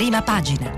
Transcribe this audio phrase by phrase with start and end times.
[0.00, 0.70] prima pagina.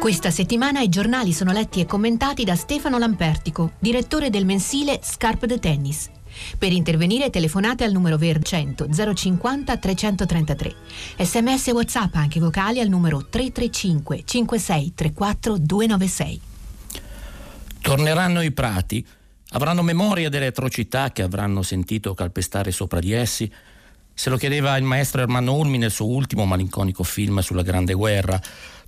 [0.00, 5.46] Questa settimana i giornali sono letti e commentati da Stefano Lampertico, direttore del mensile Scarpe
[5.46, 6.10] de Tennis.
[6.58, 10.74] Per intervenire telefonate al numero verde 100 050 333.
[11.18, 16.40] Sms e WhatsApp anche vocali al numero 335 5634 296.
[17.80, 19.06] Torneranno i prati,
[19.52, 23.50] avranno memoria delle atrocità che avranno sentito calpestare sopra di essi.
[24.14, 28.40] Se lo chiedeva il maestro Ermanno Ulmi nel suo ultimo malinconico film sulla Grande Guerra.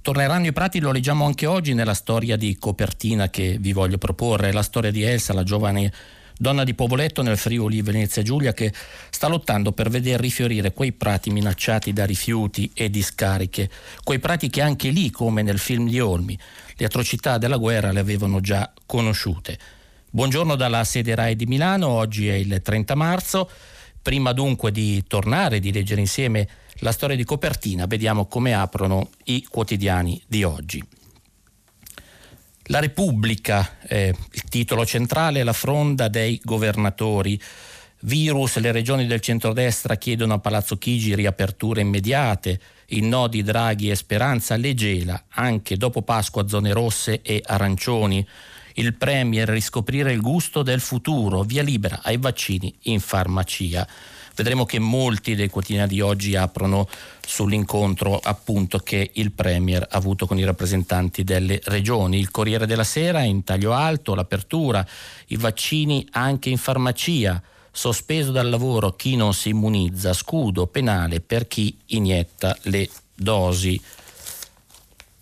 [0.02, 4.52] Torneranno i prati, lo leggiamo anche oggi nella storia di copertina che vi voglio proporre,
[4.52, 5.92] la storia di Elsa, la giovane
[6.36, 8.72] donna di Povoletto nel Friuli Venezia Giulia che
[9.08, 13.70] sta lottando per vedere rifiorire quei prati minacciati da rifiuti e discariche,
[14.02, 16.38] quei prati che anche lì, come nel film di Olmi,
[16.74, 19.58] le atrocità della guerra le avevano già conosciute.
[20.14, 23.50] Buongiorno dalla sede RAI di Milano, oggi è il 30 marzo.
[24.00, 29.44] Prima dunque di tornare, di leggere insieme la storia di copertina, vediamo come aprono i
[29.50, 30.80] quotidiani di oggi.
[32.66, 37.36] La Repubblica, eh, il titolo centrale, la fronda dei governatori.
[38.02, 43.90] Virus, le regioni del centrodestra chiedono a Palazzo Chigi riaperture immediate, il no di Draghi
[43.90, 48.24] e Speranza le gela, anche dopo Pasqua zone rosse e arancioni.
[48.74, 53.86] Il Premier riscoprire il gusto del futuro, via libera ai vaccini in farmacia.
[54.34, 56.88] Vedremo che molti dei quotidiani di oggi aprono
[57.24, 62.18] sull'incontro appunto che il Premier ha avuto con i rappresentanti delle regioni.
[62.18, 64.84] Il Corriere della Sera in taglio alto, l'apertura,
[65.28, 67.40] i vaccini anche in farmacia,
[67.70, 73.80] sospeso dal lavoro chi non si immunizza, scudo penale per chi inietta le dosi.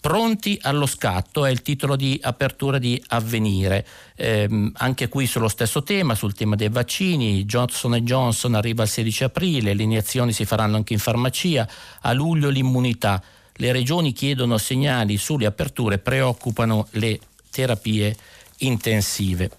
[0.03, 3.87] Pronti allo scatto è il titolo di apertura di Avvenire.
[4.17, 9.23] Eh, anche qui sullo stesso tema, sul tema dei vaccini, Johnson Johnson arriva il 16
[9.23, 11.69] aprile, le iniezioni si faranno anche in farmacia,
[12.01, 13.23] a luglio l'immunità.
[13.55, 17.21] Le regioni chiedono segnali sulle aperture, preoccupano le
[17.53, 18.17] terapie
[18.59, 19.53] intensive.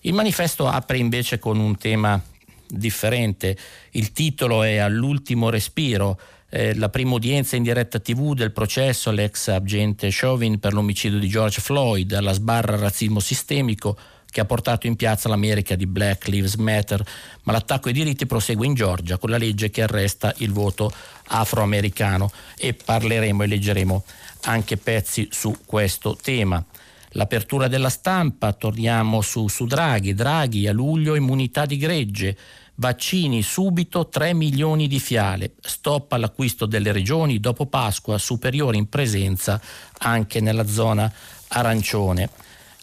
[0.00, 2.20] Il manifesto apre invece con un tema
[2.66, 3.56] differente,
[3.92, 6.18] il titolo è All'ultimo respiro
[6.50, 11.28] eh, la prima udienza in diretta tv del processo all'ex agente Chauvin per l'omicidio di
[11.28, 13.98] George Floyd, alla sbarra razzismo sistemico
[14.30, 17.02] che ha portato in piazza l'America di Black Lives Matter,
[17.44, 20.92] ma l'attacco ai diritti prosegue in Georgia con la legge che arresta il voto
[21.28, 24.04] afroamericano e parleremo e leggeremo
[24.42, 26.62] anche pezzi su questo tema.
[27.12, 32.36] L'apertura della stampa, torniamo su, su Draghi, Draghi a luglio immunità di gregge,
[32.80, 39.60] Vaccini subito 3 milioni di fiale, stop all'acquisto delle regioni dopo Pasqua, superiore in presenza
[39.98, 41.12] anche nella zona
[41.48, 42.30] arancione.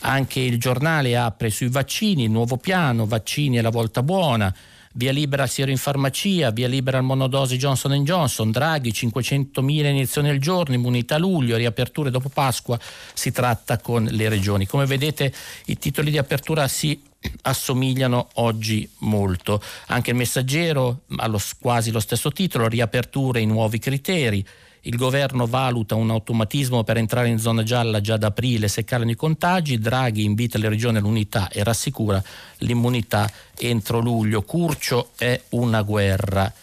[0.01, 4.53] Anche il giornale apre sui vaccini, nuovo piano, vaccini è la volta buona,
[4.97, 10.29] via libera al siero in farmacia, via libera al monodosi Johnson Johnson, Draghi 500.000 iniezioni
[10.29, 12.79] al giorno, immunità luglio, riaperture dopo Pasqua,
[13.13, 14.66] si tratta con le regioni.
[14.66, 15.34] Come vedete
[15.66, 17.01] i titoli di apertura si
[17.44, 19.61] assomigliano oggi molto.
[19.88, 24.45] Anche il messaggero ha quasi lo stesso titolo, riaperture i nuovi criteri.
[24.88, 29.09] Il governo valuta un automatismo per entrare in zona gialla già da aprile se calano
[29.09, 29.79] i contagi.
[29.79, 32.22] Draghi invita le regioni all'unità e rassicura
[32.59, 34.44] l'immunità entro luglio.
[34.44, 36.53] Curcio è una guerra.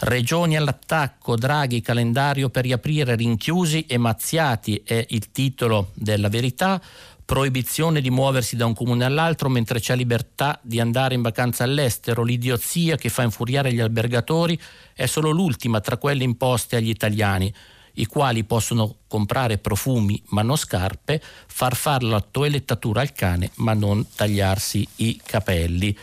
[0.00, 6.80] Regioni all'attacco, Draghi calendario per riaprire rinchiusi e mazziati è il titolo della verità
[7.24, 12.22] proibizione di muoversi da un comune all'altro mentre c'è libertà di andare in vacanza all'estero,
[12.22, 14.60] l'idiozia che fa infuriare gli albergatori
[14.92, 17.52] è solo l'ultima tra quelle imposte agli italiani,
[17.94, 23.72] i quali possono comprare profumi ma non scarpe, far fare la toelettatura al cane ma
[23.72, 25.96] non tagliarsi i capelli.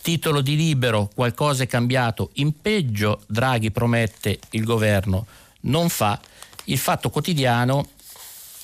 [0.00, 5.26] Titolo di libero, qualcosa è cambiato in peggio, Draghi promette, il governo
[5.62, 6.20] non fa.
[6.64, 7.88] Il fatto quotidiano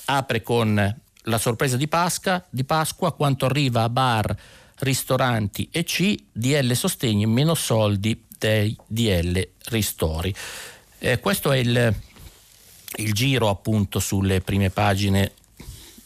[0.05, 0.95] apre con
[1.29, 4.35] la sorpresa di Pasqua, di Pasqua quanto arriva a bar,
[4.79, 10.33] ristoranti e C, DL sostegni meno soldi dei DL ristori.
[10.97, 11.93] Eh, questo è il,
[12.97, 15.33] il giro appunto sulle prime pagine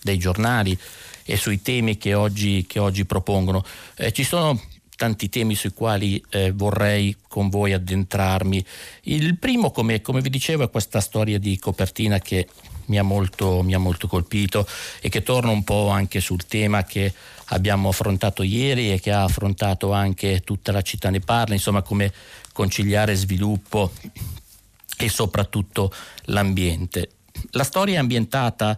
[0.01, 0.77] dei giornali
[1.25, 3.63] e sui temi che oggi, che oggi propongono.
[3.95, 4.61] Eh, ci sono
[4.95, 8.63] tanti temi sui quali eh, vorrei con voi addentrarmi.
[9.03, 12.47] Il primo, come, come, vi dicevo, è questa storia di copertina che
[12.85, 14.67] mi ha, molto, mi ha molto colpito
[15.01, 17.13] e che torna un po' anche sul tema che
[17.47, 22.11] abbiamo affrontato ieri e che ha affrontato anche tutta la città ne parla, insomma come
[22.51, 23.91] conciliare sviluppo
[24.97, 25.91] e soprattutto
[26.25, 27.09] l'ambiente.
[27.51, 28.77] La storia è ambientata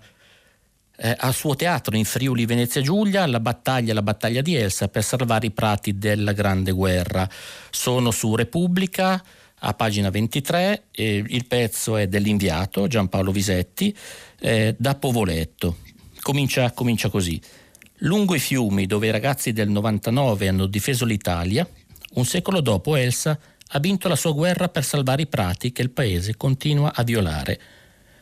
[0.98, 5.04] eh, al suo teatro in Friuli Venezia Giulia la battaglia, la battaglia di Elsa per
[5.04, 7.28] salvare i prati della Grande Guerra.
[7.70, 9.22] Sono su Repubblica
[9.60, 13.96] a pagina 23, eh, il pezzo è dell'inviato Giampaolo Visetti
[14.40, 15.78] eh, da Povoletto.
[16.22, 17.42] Comincia, comincia così.
[18.00, 21.68] Lungo i fiumi dove i ragazzi del 99 hanno difeso l'Italia,
[22.14, 25.92] un secolo dopo Elsa ha vinto la sua guerra per salvare i prati che il
[25.92, 27.60] paese continua a violare.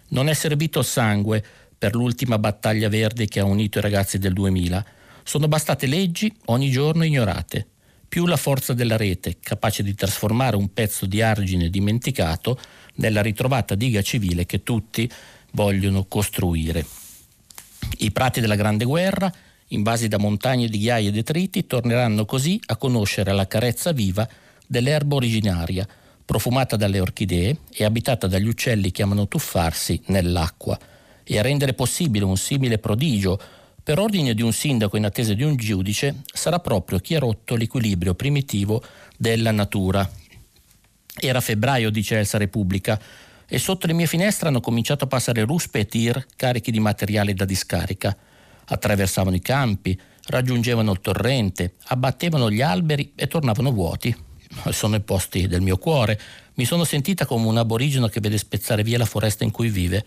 [0.09, 1.43] Non è servito sangue
[1.77, 4.85] per l'ultima battaglia verde che ha unito i ragazzi del 2000.
[5.23, 7.67] Sono bastate leggi ogni giorno ignorate.
[8.13, 12.59] Più la forza della rete, capace di trasformare un pezzo di argine dimenticato
[12.97, 15.09] nella ritrovata diga civile che tutti
[15.53, 16.85] vogliono costruire.
[17.97, 19.33] I prati della Grande Guerra,
[19.69, 24.29] invasi da montagne di ghiaia e detriti, torneranno così a conoscere la carezza viva
[24.67, 25.87] dell'erba originaria,
[26.23, 30.77] profumata dalle orchidee e abitata dagli uccelli che amano tuffarsi nell'acqua
[31.23, 33.41] e a rendere possibile un simile prodigio
[33.83, 37.55] per ordine di un sindaco in attesa di un giudice sarà proprio chi ha rotto
[37.55, 38.81] l'equilibrio primitivo
[39.17, 40.09] della natura.
[41.19, 42.97] Era febbraio, dice Elsa Repubblica,
[43.45, 47.33] e sotto le mie finestre hanno cominciato a passare ruspe e tir carichi di materiale
[47.33, 48.15] da discarica.
[48.65, 54.15] Attraversavano i campi, raggiungevano il torrente, abbattevano gli alberi e tornavano vuoti.
[54.69, 56.19] Sono i posti del mio cuore.
[56.53, 60.05] Mi sono sentita come un aborigeno che vede spezzare via la foresta in cui vive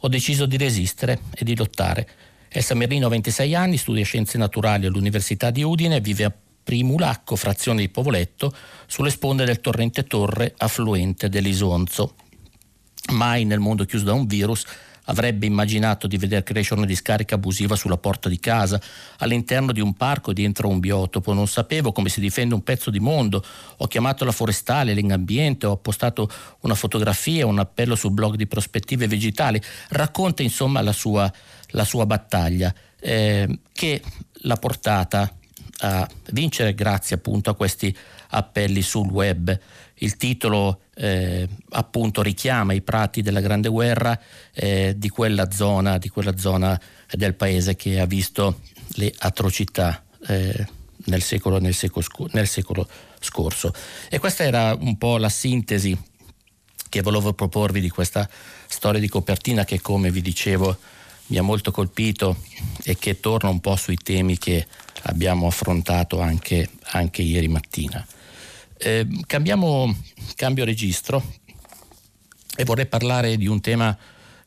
[0.00, 2.08] ho deciso di resistere e di lottare.
[2.50, 7.36] Elsa Merlino ha 26 anni, studia scienze naturali all'Università di Udine e vive a Primulacco,
[7.36, 8.54] frazione di Povoletto,
[8.86, 12.14] sulle sponde del torrente Torre, affluente dell'Isonzo.
[13.12, 14.64] Mai nel mondo chiuso da un virus
[15.10, 18.80] Avrebbe immaginato di veder crescere una discarica abusiva sulla porta di casa,
[19.18, 21.32] all'interno di un parco dentro un biotopo.
[21.32, 23.42] Non sapevo come si difende un pezzo di mondo.
[23.78, 26.28] Ho chiamato la forestale, l'engambiente, ho postato
[26.60, 29.60] una fotografia, un appello sul blog di prospettive vegetali.
[29.88, 31.32] Racconta insomma la sua,
[31.68, 34.02] la sua battaglia eh, che
[34.42, 35.32] l'ha portata
[35.80, 37.96] a vincere grazie appunto a questi
[38.30, 39.56] appelli sul web.
[40.00, 44.18] Il titolo eh, appunto richiama i prati della Grande Guerra
[44.52, 46.80] eh, di, quella zona, di quella zona
[47.10, 48.60] del paese che ha visto
[48.94, 50.66] le atrocità eh,
[51.06, 52.88] nel, secolo, nel, secolo, nel secolo
[53.20, 53.72] scorso.
[54.08, 55.96] E questa era un po' la sintesi
[56.88, 58.28] che volevo proporvi di questa
[58.66, 60.76] storia di copertina che come vi dicevo
[61.28, 62.36] mi ha molto colpito
[62.82, 64.66] e che torna un po' sui temi che
[65.02, 68.06] abbiamo affrontato anche, anche ieri mattina.
[68.76, 69.96] Eh, cambiamo,
[70.34, 71.22] cambio registro
[72.56, 73.96] e vorrei parlare di un tema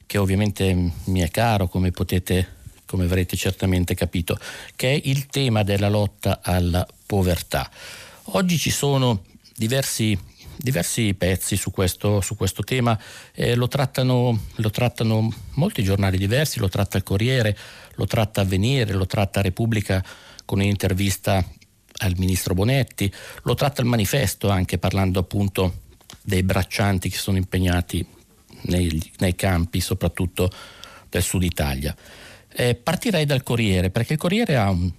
[0.06, 2.56] che ovviamente mi è caro, come potete,
[2.86, 4.38] come avrete certamente capito,
[4.76, 7.70] che è il tema della lotta alla povertà.
[8.34, 9.24] Oggi ci sono
[9.56, 10.18] diversi,
[10.62, 12.98] diversi pezzi su questo, su questo tema,
[13.34, 17.58] eh, lo, trattano, lo, trattano, molti giornali diversi, lo tratta il Corriere,
[17.96, 20.04] lo tratta Avvenire, lo tratta Repubblica
[20.46, 21.44] con un'intervista
[21.98, 23.12] al ministro Bonetti,
[23.44, 25.80] lo tratta il manifesto anche parlando appunto
[26.22, 28.06] dei braccianti che sono impegnati
[28.64, 30.50] nei, nei campi, soprattutto
[31.10, 31.96] del sud Italia.
[32.54, 34.92] Eh, partirei dal Corriere, perché il Corriere ha un,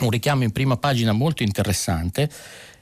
[0.00, 2.30] un richiamo in prima pagina molto interessante,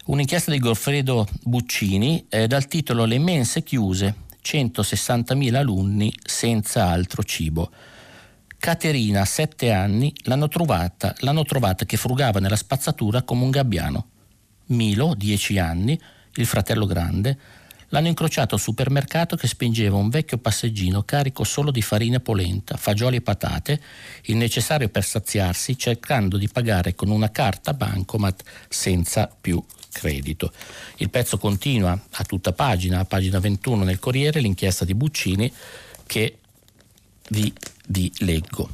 [0.07, 4.15] un'inchiesta di Goffredo Buccini eh, dal titolo Le mense chiuse,
[4.45, 7.71] 160.000 alunni senza altro cibo.
[8.59, 14.09] Caterina, sette anni, l'hanno trovata, l'hanno trovata che frugava nella spazzatura come un gabbiano.
[14.67, 15.99] Milo, dieci anni,
[16.35, 17.39] il fratello grande,
[17.89, 23.17] l'hanno incrociato al supermercato che spingeva un vecchio passeggino carico solo di farina polenta, fagioli
[23.17, 23.81] e patate,
[24.25, 29.63] il necessario per saziarsi, cercando di pagare con una carta bancomat senza più
[29.97, 30.53] credito.
[30.97, 35.51] Il pezzo continua a tutta pagina, a pagina 21 nel Corriere, l'inchiesta di Buccini
[36.07, 36.39] che
[37.31, 37.51] vi,
[37.89, 38.69] vi leggo.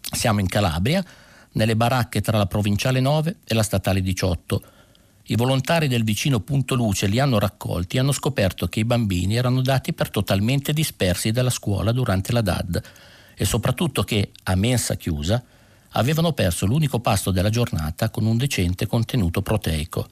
[0.00, 1.04] Siamo in Calabria,
[1.52, 4.62] nelle baracche tra la provinciale 9 e la statale 18.
[5.26, 9.36] I volontari del vicino Punto Luce li hanno raccolti e hanno scoperto che i bambini
[9.36, 12.82] erano dati per totalmente dispersi dalla scuola durante la DAD
[13.34, 15.42] e soprattutto che, a mensa chiusa,
[15.92, 20.06] avevano perso l'unico pasto della giornata con un decente contenuto proteico.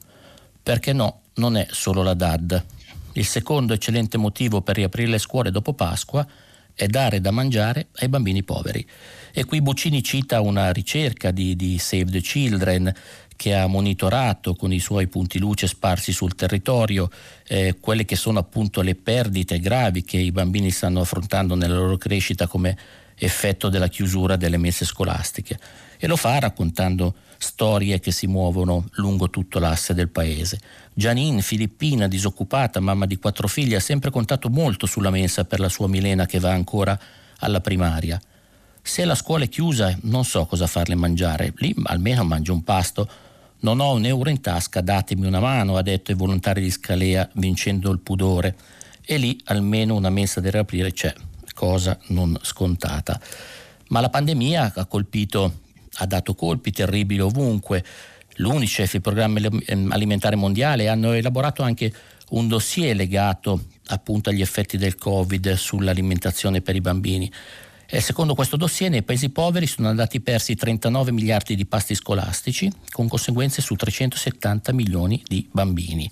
[0.61, 2.65] Perché no, non è solo la DAD.
[3.13, 6.25] Il secondo eccellente motivo per riaprire le scuole dopo Pasqua
[6.73, 8.87] è dare da mangiare ai bambini poveri.
[9.33, 12.93] E qui Buccini cita una ricerca di, di Save the Children
[13.35, 17.09] che ha monitorato con i suoi punti luce sparsi sul territorio
[17.47, 21.97] eh, quelle che sono appunto le perdite gravi che i bambini stanno affrontando nella loro
[21.97, 22.77] crescita come
[23.23, 25.59] effetto della chiusura delle messe scolastiche
[25.97, 30.59] e lo fa raccontando storie che si muovono lungo tutto l'asse del paese.
[30.93, 35.69] Janine, filippina, disoccupata, mamma di quattro figli, ha sempre contato molto sulla mensa per la
[35.69, 36.99] sua Milena che va ancora
[37.37, 38.19] alla primaria.
[38.81, 43.07] Se la scuola è chiusa non so cosa farle mangiare, lì almeno mangio un pasto.
[43.59, 47.29] Non ho un euro in tasca, datemi una mano, ha detto il volontario di Scalea
[47.33, 48.55] vincendo il pudore.
[49.05, 51.13] E lì almeno una mensa da riaprire c'è,
[51.61, 53.21] cosa non scontata.
[53.89, 55.59] Ma la pandemia ha colpito,
[55.97, 57.85] ha dato colpi terribili ovunque.
[58.37, 59.39] L'UNICEF, il programma
[59.89, 61.93] alimentare mondiale, hanno elaborato anche
[62.29, 67.31] un dossier legato appunto agli effetti del Covid sull'alimentazione per i bambini.
[67.85, 72.71] E secondo questo dossier nei paesi poveri sono andati persi 39 miliardi di pasti scolastici
[72.89, 76.09] con conseguenze su 370 milioni di bambini.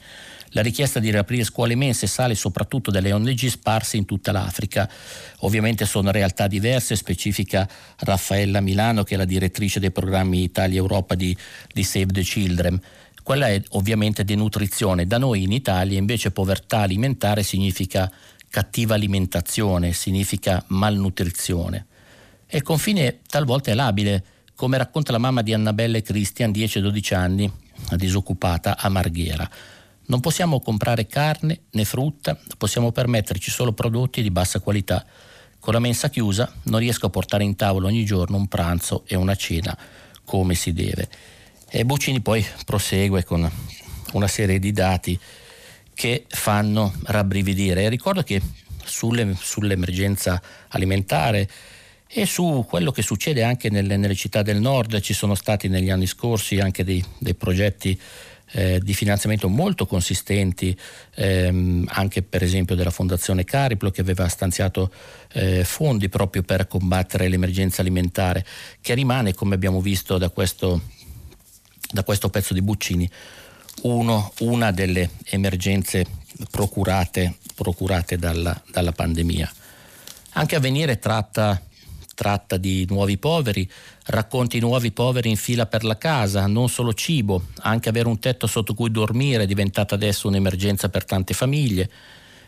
[0.51, 4.89] La richiesta di riaprire scuole mense sale soprattutto dalle ONG sparse in tutta l'Africa.
[5.39, 11.35] Ovviamente sono realtà diverse, specifica Raffaella Milano che è la direttrice dei programmi Italia-Europa di,
[11.71, 12.81] di Save the Children.
[13.21, 15.05] Quella è ovviamente denutrizione.
[15.05, 18.11] Da noi in Italia invece povertà alimentare significa
[18.49, 21.85] cattiva alimentazione, significa malnutrizione.
[22.47, 24.23] E il confine talvolta è labile,
[24.55, 27.51] come racconta la mamma di Annabelle Christian, 10-12 anni,
[27.95, 29.47] disoccupata a Marghera.
[30.09, 35.05] Non possiamo comprare carne né frutta, possiamo permetterci solo prodotti di bassa qualità.
[35.59, 39.15] Con la mensa chiusa non riesco a portare in tavola ogni giorno un pranzo e
[39.15, 39.77] una cena
[40.23, 41.07] come si deve.
[41.69, 43.47] E Buccini poi prosegue con
[44.13, 45.19] una serie di dati
[45.93, 47.87] che fanno rabbrividire.
[47.87, 48.41] Ricordo che
[48.83, 51.47] sulle, sull'emergenza alimentare
[52.07, 55.91] e su quello che succede anche nelle, nelle, città del nord ci sono stati negli
[55.91, 57.99] anni scorsi anche dei, dei progetti
[58.51, 60.77] eh, di finanziamento molto consistenti,
[61.15, 64.91] ehm, anche per esempio della Fondazione Cariplo che aveva stanziato
[65.33, 68.45] eh, fondi proprio per combattere l'emergenza alimentare,
[68.81, 70.81] che rimane, come abbiamo visto da questo,
[71.91, 73.09] da questo pezzo di Buccini,
[73.83, 76.05] uno, una delle emergenze
[76.49, 79.51] procurate, procurate dalla, dalla pandemia.
[80.33, 81.61] Anche Avvenire tratta
[82.19, 83.65] tratta di nuovi poveri,
[84.07, 88.45] racconti nuovi poveri in fila per la casa, non solo cibo, anche avere un tetto
[88.45, 91.89] sotto cui dormire è diventata adesso un'emergenza per tante famiglie.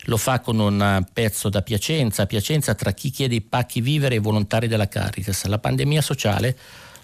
[0.07, 4.17] Lo fa con un pezzo da Piacenza, Piacenza tra chi chiede i pacchi vivere e
[4.17, 5.45] i volontari della Caritas.
[5.45, 6.57] La pandemia sociale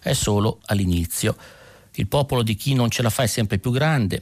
[0.04, 1.38] è solo all'inizio.
[1.94, 4.22] Il popolo di chi non ce la fa è sempre più grande.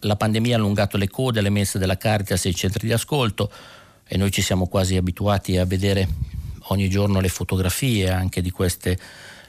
[0.00, 3.52] La pandemia ha allungato le code alle messe della Caritas e ai centri di ascolto
[4.04, 6.08] e noi ci siamo quasi abituati a vedere
[6.68, 8.98] ogni giorno le fotografie anche di queste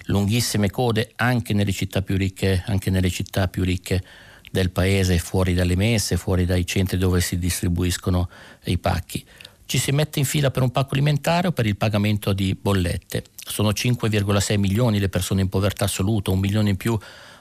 [0.06, 2.64] lunghissime code anche nelle città più ricche,
[3.10, 4.04] città più ricche
[4.52, 8.30] del paese, fuori dalle messe, fuori dai centri dove si distribuiscono
[8.66, 9.24] i pacchi.
[9.66, 13.24] Ci si mette in fila per un pacco alimentare o per il pagamento di bollette.
[13.36, 16.98] Sono 5,6 milioni le persone in povertà assoluta, un milione in più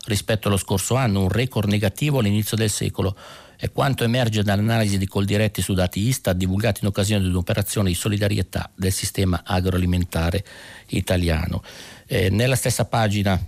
[0.06, 3.14] rispetto allo scorso anno, un record negativo all'inizio del secolo
[3.56, 7.94] è quanto emerge dall'analisi di Coldiretti su dati Istat divulgati in occasione di un'operazione di
[7.94, 10.44] solidarietà del sistema agroalimentare
[10.88, 11.62] italiano.
[12.06, 13.40] Eh, nella stessa pagina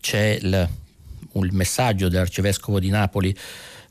[0.00, 0.68] c'è il,
[1.32, 3.36] un messaggio dell'arcivescovo di Napoli,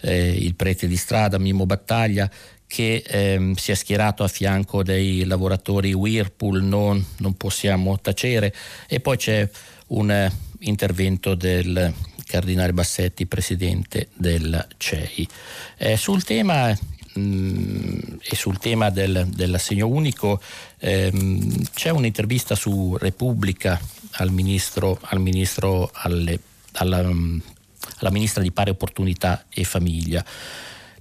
[0.01, 2.29] eh, il prete di strada Mimmo Battaglia,
[2.67, 8.53] che ehm, si è schierato a fianco dei lavoratori Whirlpool, non, non possiamo tacere,
[8.87, 9.47] e poi c'è
[9.87, 10.31] un eh,
[10.61, 11.93] intervento del
[12.25, 15.27] Cardinale Bassetti, presidente del CEI.
[15.77, 16.77] Eh, sul tema
[17.17, 20.41] mm, e sul tema del, dell'assegno unico
[20.79, 23.79] ehm, c'è un'intervista su Repubblica
[24.13, 26.39] al ministro, al ministro alle,
[26.73, 30.23] alla, alla ministra di pari opportunità e famiglia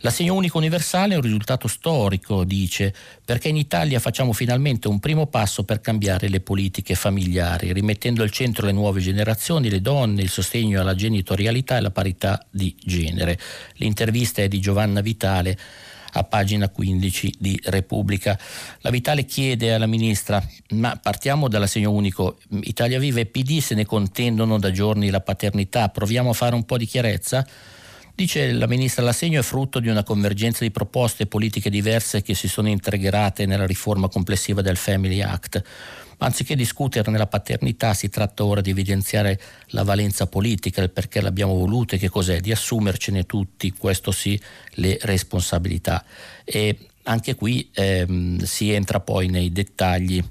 [0.04, 2.92] L'assegno unico universale è un risultato storico, dice,
[3.24, 8.32] perché in Italia facciamo finalmente un primo passo per cambiare le politiche familiari, rimettendo al
[8.32, 13.38] centro le nuove generazioni, le donne, il sostegno alla genitorialità e la parità di genere.
[13.74, 15.56] L'intervista è di Giovanna Vitale
[16.14, 18.36] a pagina 15 di Repubblica.
[18.80, 23.86] La Vitale chiede alla ministra, ma partiamo dall'assegno unico, Italia Viva e PD se ne
[23.86, 27.46] contendono da giorni la paternità, proviamo a fare un po' di chiarezza?
[28.14, 32.46] Dice la ministra, l'assegno è frutto di una convergenza di proposte politiche diverse che si
[32.46, 35.62] sono integrate nella riforma complessiva del Family Act.
[36.18, 41.54] Anziché discuterne la paternità, si tratta ora di evidenziare la valenza politica, il perché l'abbiamo
[41.54, 44.40] voluta e che cos'è, di assumercene tutti, questo sì,
[44.74, 46.04] le responsabilità.
[46.44, 50.22] E anche qui ehm, si entra poi nei dettagli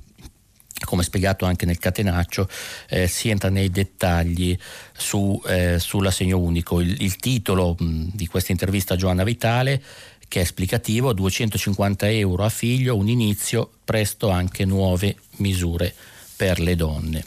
[0.84, 2.48] come spiegato anche nel catenaccio,
[2.90, 4.58] eh, si entra nei dettagli
[4.96, 6.80] su, eh, sull'assegno unico.
[6.82, 9.82] Il, il titolo mh, di questa intervista a Giovanna Vitale,
[10.28, 15.94] che è esplicativo, 250 euro a figlio, un inizio, presto anche nuove misure
[16.36, 17.26] per le donne.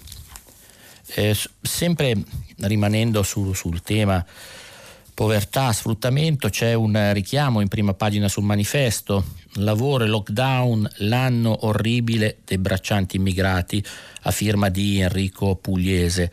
[1.17, 2.15] Eh, sempre
[2.59, 4.25] rimanendo su, sul tema
[5.15, 12.39] povertà, sfruttamento, c'è un richiamo in prima pagina sul manifesto, lavoro e lockdown, l'anno orribile
[12.45, 13.85] dei braccianti immigrati,
[14.23, 16.31] a firma di Enrico Pugliese.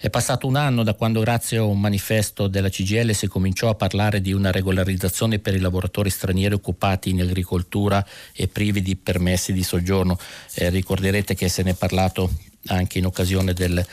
[0.00, 3.74] È passato un anno da quando grazie a un manifesto della CGL si cominciò a
[3.74, 9.52] parlare di una regolarizzazione per i lavoratori stranieri occupati in agricoltura e privi di permessi
[9.52, 10.16] di soggiorno.
[10.54, 12.30] Eh, ricorderete che se ne è parlato
[12.66, 13.84] anche in occasione del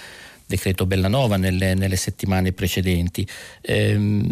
[0.45, 3.27] decreto Bellanova nelle, nelle settimane precedenti.
[3.61, 4.23] Eh,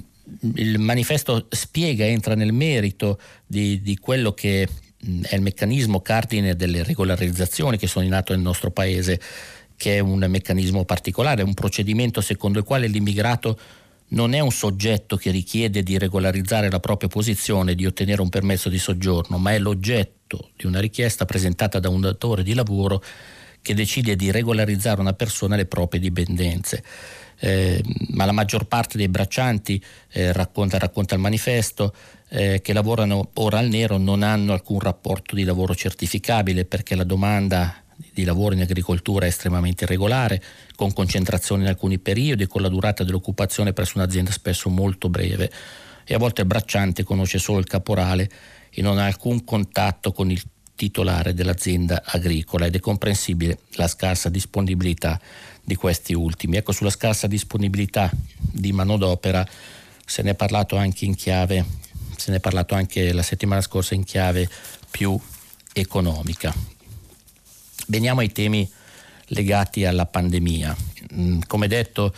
[0.55, 4.67] il manifesto spiega, entra nel merito di, di quello che
[5.21, 9.19] è il meccanismo cardine delle regolarizzazioni che sono in atto nel nostro paese
[9.75, 13.59] che è un meccanismo particolare, un procedimento secondo il quale l'immigrato
[14.09, 18.69] non è un soggetto che richiede di regolarizzare la propria posizione, di ottenere un permesso
[18.69, 23.03] di soggiorno, ma è l'oggetto di una richiesta presentata da un datore di lavoro
[23.61, 26.83] che decide di regolarizzare una persona alle proprie dipendenze.
[27.39, 31.93] Eh, ma la maggior parte dei braccianti, eh, racconta, racconta, il manifesto,
[32.29, 37.03] eh, che lavorano ora al nero non hanno alcun rapporto di lavoro certificabile perché la
[37.03, 40.41] domanda di lavoro in agricoltura è estremamente irregolare,
[40.75, 45.51] con concentrazione in alcuni periodi e con la durata dell'occupazione presso un'azienda spesso molto breve.
[46.05, 48.29] E a volte il bracciante conosce solo il caporale
[48.69, 50.41] e non ha alcun contatto con il
[50.75, 55.19] titolare dell'azienda agricola ed è comprensibile la scarsa disponibilità
[55.63, 56.57] di questi ultimi.
[56.57, 59.47] Ecco, sulla scarsa disponibilità di manodopera
[60.05, 61.65] se ne è parlato anche in chiave,
[62.17, 64.49] se ne è parlato anche la settimana scorsa in chiave
[64.91, 65.17] più
[65.73, 66.53] economica.
[67.87, 68.69] Veniamo ai temi
[69.27, 70.75] legati alla pandemia.
[71.13, 72.13] Mm, come detto,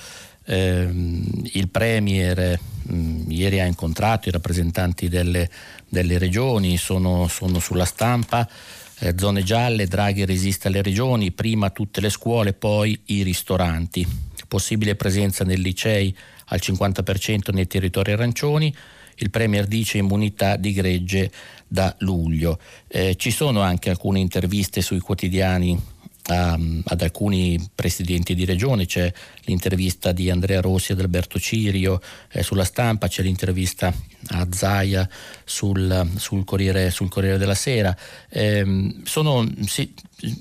[0.54, 2.60] il Premier
[2.92, 5.50] mm, ieri ha incontrato i rappresentanti delle,
[5.90, 8.48] delle regioni, sono, sono, sulla stampa.
[9.00, 14.06] Eh, zone gialle, Draghi resiste alle regioni, prima tutte le scuole, poi i ristoranti.
[14.48, 18.74] Possibile presenza nei licei al 50% nei territori arancioni.
[19.18, 21.32] Il Premier dice immunità di gregge
[21.68, 22.60] da luglio.
[22.88, 25.94] Eh, ci sono anche alcune interviste sui quotidiani
[26.30, 32.02] um, ad alcuni presidenti di regione, c'è l'intervista di Andrea Rossi ad Alberto Cirio
[32.32, 33.94] eh, sulla stampa, c'è l'intervista
[34.30, 35.08] a Zaia
[35.44, 37.96] sul, sul, Corriere, sul Corriere, della Sera.
[38.30, 39.94] Eh, sono, sì,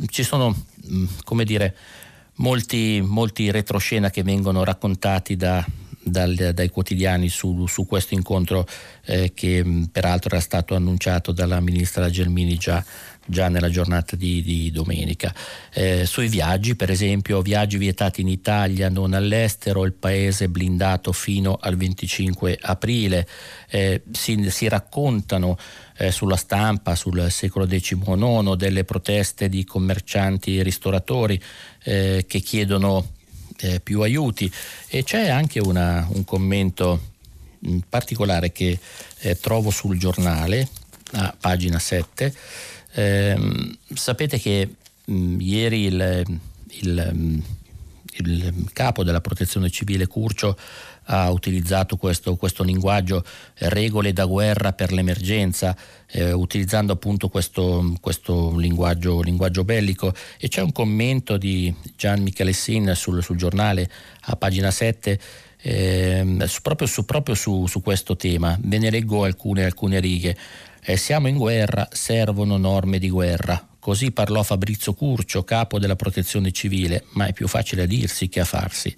[0.09, 1.77] ci sono, mm, come dire,
[2.37, 5.65] molti, molti retroscena che vengono raccontati da,
[6.05, 8.67] dal, dai quotidiani su, su questo incontro
[9.05, 12.85] eh, che mm, peraltro era stato annunciato dalla ministra Gelmini già,
[13.27, 15.35] già nella giornata di, di domenica.
[15.73, 21.59] Eh, sui viaggi, per esempio, viaggi vietati in Italia, non all'estero, il paese blindato fino
[21.61, 23.27] al 25 aprile.
[23.69, 25.59] Eh, si, si, raccontano
[25.97, 31.41] eh, sulla stampa sul secolo XIX delle proteste di commercianti e ristoratori
[31.85, 33.13] eh, che chiedono
[33.59, 34.51] eh, più aiuti
[34.89, 37.01] e c'è anche una, un commento
[37.59, 38.79] mh, particolare che
[39.19, 40.69] eh, trovo sul giornale
[41.13, 42.35] a pagina 7
[42.95, 43.37] eh,
[43.93, 44.69] sapete che
[45.05, 46.23] mh, ieri il,
[46.69, 47.43] il,
[48.19, 50.57] il, capo della protezione civile Curcio
[51.07, 53.25] ha utilizzato questo, questo linguaggio
[53.59, 55.77] regole da guerra per l'emergenza,
[56.07, 60.15] eh, utilizzando appunto questo, questo linguaggio, linguaggio, bellico.
[60.39, 63.91] E c'è un commento di Gian Michelessin sul, sul giornale
[64.27, 65.21] a pagina 7
[65.67, 68.57] eh, proprio, su, proprio su, su, questo tema.
[68.63, 70.37] Ve ne leggo alcune, alcune righe.
[70.87, 73.69] Eh, siamo in guerra, servono norme di guerra.
[73.79, 78.41] Così parlò Fabrizio Curcio, capo della protezione civile, ma è più facile a dirsi che
[78.41, 78.95] a farsi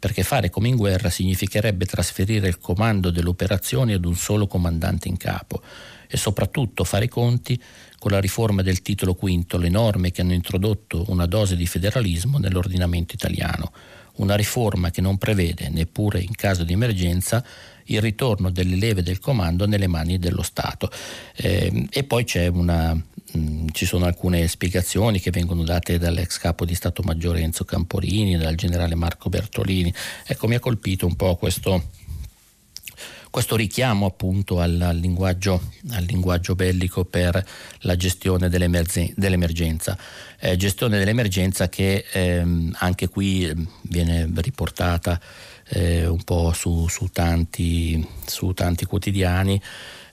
[0.00, 5.08] perché fare come in guerra significherebbe trasferire il comando delle operazioni ad un solo comandante
[5.08, 5.62] in capo
[6.08, 7.60] e soprattutto fare conti
[7.98, 12.38] con la riforma del titolo quinto, le norme che hanno introdotto una dose di federalismo
[12.38, 13.72] nell'ordinamento italiano,
[14.20, 17.44] una riforma che non prevede, neppure in caso di emergenza,
[17.84, 20.90] il ritorno delle leve del comando nelle mani dello Stato.
[21.34, 22.96] Eh, e poi una
[23.36, 28.36] Mm, ci sono alcune spiegazioni che vengono date dall'ex capo di Stato Maggiore Enzo Camporini,
[28.36, 29.92] dal generale Marco Bertolini.
[30.26, 31.90] Ecco, mi ha colpito un po' questo,
[33.30, 37.42] questo richiamo appunto al, al, linguaggio, al, linguaggio, bellico per
[37.80, 39.96] la gestione dell'emergenza.
[40.38, 45.20] Eh, gestione dell'emergenza che ehm, anche qui ehm, viene riportata
[45.68, 49.60] eh, un po' su, su, tanti, su tanti quotidiani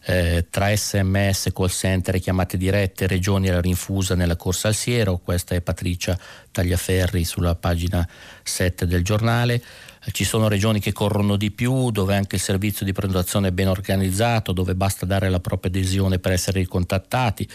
[0.10, 5.18] eh, tra sms, call center e chiamate dirette, regioni alla rinfusa nella corsa al siero,
[5.18, 6.18] questa è Patricia
[6.50, 8.08] Tagliaferri sulla pagina
[8.42, 9.62] 7 del giornale.
[10.10, 13.68] Ci sono regioni che corrono di più, dove anche il servizio di prenotazione è ben
[13.68, 17.48] organizzato, dove basta dare la propria adesione per essere ricontattati,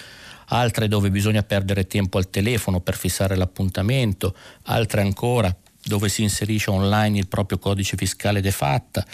[0.49, 6.71] altre dove bisogna perdere tempo al telefono per fissare l'appuntamento, altre ancora dove si inserisce
[6.71, 9.05] online il proprio codice fiscale de fatta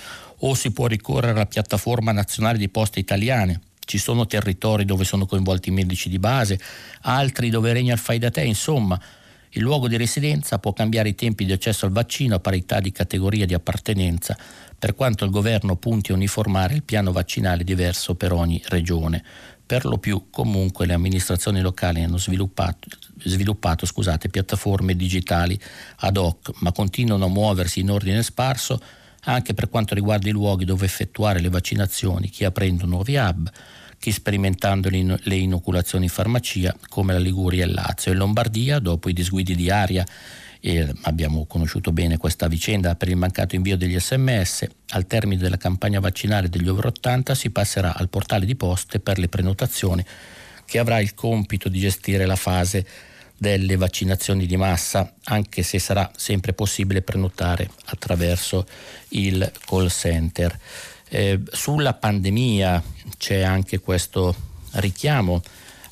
[0.40, 3.60] o si può ricorrere alla piattaforma nazionale di poste italiane.
[3.84, 6.60] Ci sono territori dove sono coinvolti i medici di base,
[7.02, 9.00] altri dove regna il fai da te, insomma.
[9.52, 12.92] Il luogo di residenza può cambiare i tempi di accesso al vaccino a parità di
[12.92, 14.36] categoria di appartenenza,
[14.78, 19.24] per quanto il governo punti a uniformare il piano vaccinale diverso per ogni regione.
[19.64, 22.88] Per lo più comunque le amministrazioni locali hanno sviluppato,
[23.22, 25.58] sviluppato scusate, piattaforme digitali
[25.96, 28.80] ad hoc, ma continuano a muoversi in ordine sparso
[29.24, 33.50] anche per quanto riguarda i luoghi dove effettuare le vaccinazioni, chi aprendo nuovi hub,
[33.98, 38.12] chi sperimentando le inoculazioni in farmacia come la Liguria e il Lazio.
[38.12, 40.06] In Lombardia, dopo i disguidi di aria,
[40.60, 45.56] e abbiamo conosciuto bene questa vicenda per il mancato invio degli sms, al termine della
[45.56, 50.04] campagna vaccinale degli over 80 si passerà al portale di poste per le prenotazioni
[50.64, 52.86] che avrà il compito di gestire la fase
[53.38, 58.66] delle vaccinazioni di massa, anche se sarà sempre possibile prenotare attraverso
[59.10, 60.58] il call center.
[61.08, 62.82] Eh, sulla pandemia
[63.16, 64.34] c'è anche questo
[64.72, 65.42] richiamo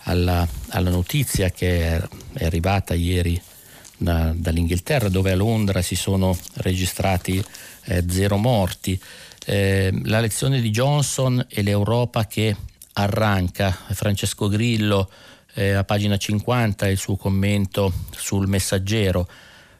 [0.04, 1.96] alla, alla notizia che
[2.32, 3.40] è arrivata ieri
[3.96, 7.42] da, dall'Inghilterra, dove a Londra si sono registrati
[7.84, 9.00] eh, zero morti.
[9.44, 12.54] Eh, la lezione di Johnson e l'Europa che
[12.94, 15.10] arranca, Francesco Grillo
[15.54, 19.28] eh, a pagina 50 il suo commento sul messaggero.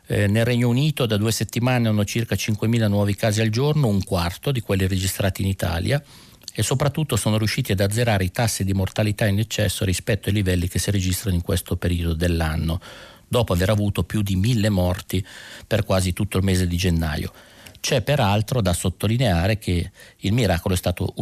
[0.09, 4.05] Eh, nel Regno Unito da due settimane hanno circa 5.000 nuovi casi al giorno, un
[4.05, 6.03] quarto di quelli registrati in Italia
[6.59, 10.69] e soprattutto sono riusciti ad azzerare i tassi di mortalità in eccesso rispetto ai livelli
[10.69, 12.81] che si registrano in questo periodo dell'anno,
[13.27, 15.25] dopo aver avuto più di mille morti
[15.67, 17.33] per quasi tutto il mese di gennaio.
[17.81, 21.15] C'è peraltro da sottolineare che il miracolo è stato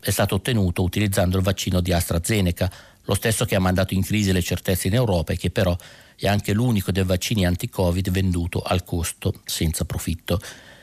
[0.00, 2.72] è stato ottenuto utilizzando il vaccino di AstraZeneca,
[3.04, 5.76] lo stesso che ha mandato in crisi le certezze in Europa e che però
[6.18, 10.40] è anche l'unico dei vaccini anti-Covid venduto al costo senza profitto.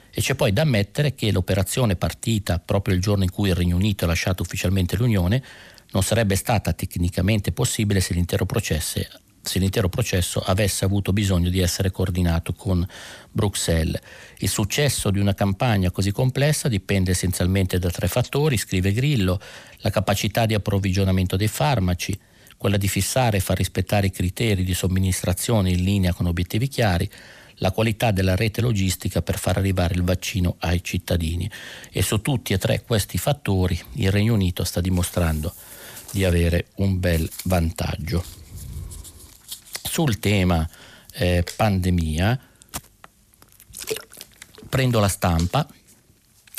[0.10, 3.76] E c'è poi da ammettere che l'operazione partita proprio il giorno in cui il Regno
[3.76, 5.43] Unito ha lasciato ufficialmente l'Unione
[5.91, 9.02] non sarebbe stata tecnicamente possibile se l'intero processo,
[9.41, 12.86] se l'intero processo avesse avuto bisogno di essere coordinato con
[13.32, 14.00] Bruxelles.
[14.39, 19.39] Il successo di una campagna così complessa dipende essenzialmente da tre fattori, scrive Grillo,
[19.80, 22.17] la capacità di approvvigionamento dei farmaci,
[22.58, 27.10] quella di fissare e far rispettare i criteri di somministrazione in linea con obiettivi chiari,
[27.60, 31.50] la qualità della rete logistica per far arrivare il vaccino ai cittadini.
[31.91, 35.54] E su tutti e tre questi fattori il Regno Unito sta dimostrando
[36.12, 38.24] di avere un bel vantaggio.
[39.84, 40.68] Sul tema
[41.13, 42.39] eh, pandemia
[44.68, 45.68] prendo la stampa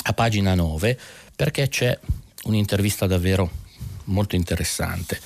[0.03, 0.99] a pagina 9
[1.35, 1.97] perché c'è
[2.43, 3.65] un'intervista davvero
[4.05, 5.19] molto interessante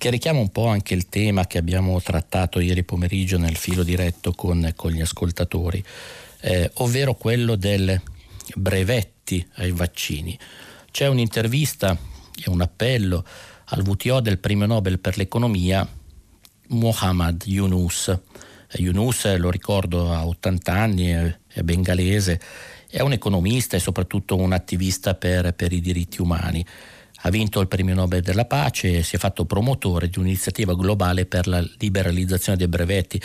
[0.00, 4.32] che richiama un po' anche il tema che abbiamo trattato ieri pomeriggio nel filo diretto
[4.32, 5.84] con, con gli ascoltatori,
[6.40, 8.00] eh, ovvero quello dei
[8.54, 10.38] brevetti ai vaccini.
[10.90, 11.94] C'è un'intervista
[12.42, 13.26] e un appello
[13.66, 15.86] al WTO del premio Nobel per l'economia
[16.68, 18.18] Muhammad Yunus.
[18.76, 22.40] Yunus, lo ricordo, ha 80 anni, è bengalese,
[22.88, 26.64] è un economista e soprattutto un attivista per, per i diritti umani.
[27.22, 31.26] Ha vinto il premio Nobel della pace e si è fatto promotore di un'iniziativa globale
[31.26, 33.20] per la liberalizzazione dei brevetti,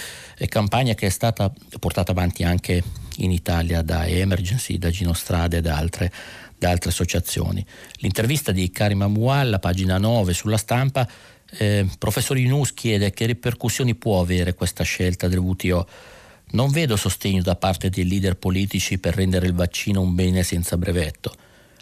[0.49, 2.84] campagna che è stata portata avanti anche
[3.17, 6.12] in Italia da Emergency, da Gino Strade e da altre,
[6.58, 7.65] da altre associazioni.
[7.97, 11.08] L'intervista di Karim Amoual, la pagina 9 sulla stampa,
[11.58, 15.88] eh, professor Yunus chiede che ripercussioni può avere questa scelta del WTO
[16.51, 20.77] non vedo sostegno da parte dei leader politici per rendere il vaccino un bene senza
[20.77, 21.34] brevetto.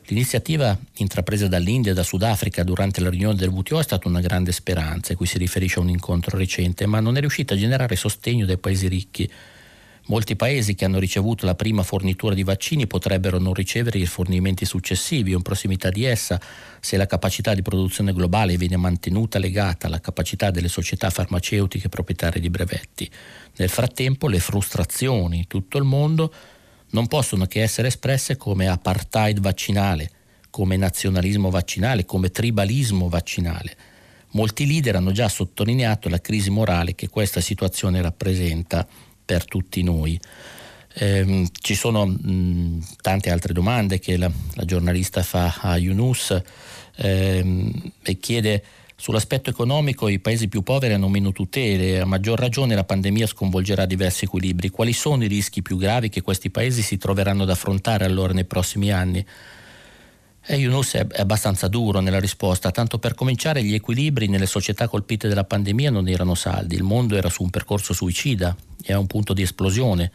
[0.07, 4.51] L'iniziativa intrapresa dall'India e da Sudafrica durante la riunione del WTO è stata una grande
[4.51, 8.45] speranza, cui si riferisce a un incontro recente, ma non è riuscita a generare sostegno
[8.45, 9.31] dai paesi ricchi
[10.07, 14.65] Molti paesi che hanno ricevuto la prima fornitura di vaccini potrebbero non ricevere i fornimenti
[14.65, 16.41] successivi o in prossimità di essa
[16.81, 22.41] se la capacità di produzione globale viene mantenuta legata alla capacità delle società farmaceutiche proprietarie
[22.41, 23.09] di brevetti.
[23.55, 26.33] Nel frattempo le frustrazioni in tutto il mondo
[26.93, 30.09] non possono che essere espresse come apartheid vaccinale,
[30.49, 33.75] come nazionalismo vaccinale, come tribalismo vaccinale.
[34.31, 38.87] Molti leader hanno già sottolineato la crisi morale che questa situazione rappresenta
[39.25, 40.19] per tutti noi.
[40.95, 46.39] Eh, ci sono mh, tante altre domande che la, la giornalista fa a Yunus
[46.97, 48.63] ehm, e chiede
[49.03, 53.85] sull'aspetto economico i paesi più poveri hanno meno tutele, a maggior ragione la pandemia sconvolgerà
[53.85, 54.69] diversi equilibri.
[54.69, 58.45] Quali sono i rischi più gravi che questi paesi si troveranno ad affrontare allora nei
[58.45, 59.25] prossimi anni?
[60.45, 65.27] E Yunus è abbastanza duro nella risposta, tanto per cominciare gli equilibri nelle società colpite
[65.27, 69.07] dalla pandemia non erano saldi, il mondo era su un percorso suicida e a un
[69.07, 70.11] punto di esplosione.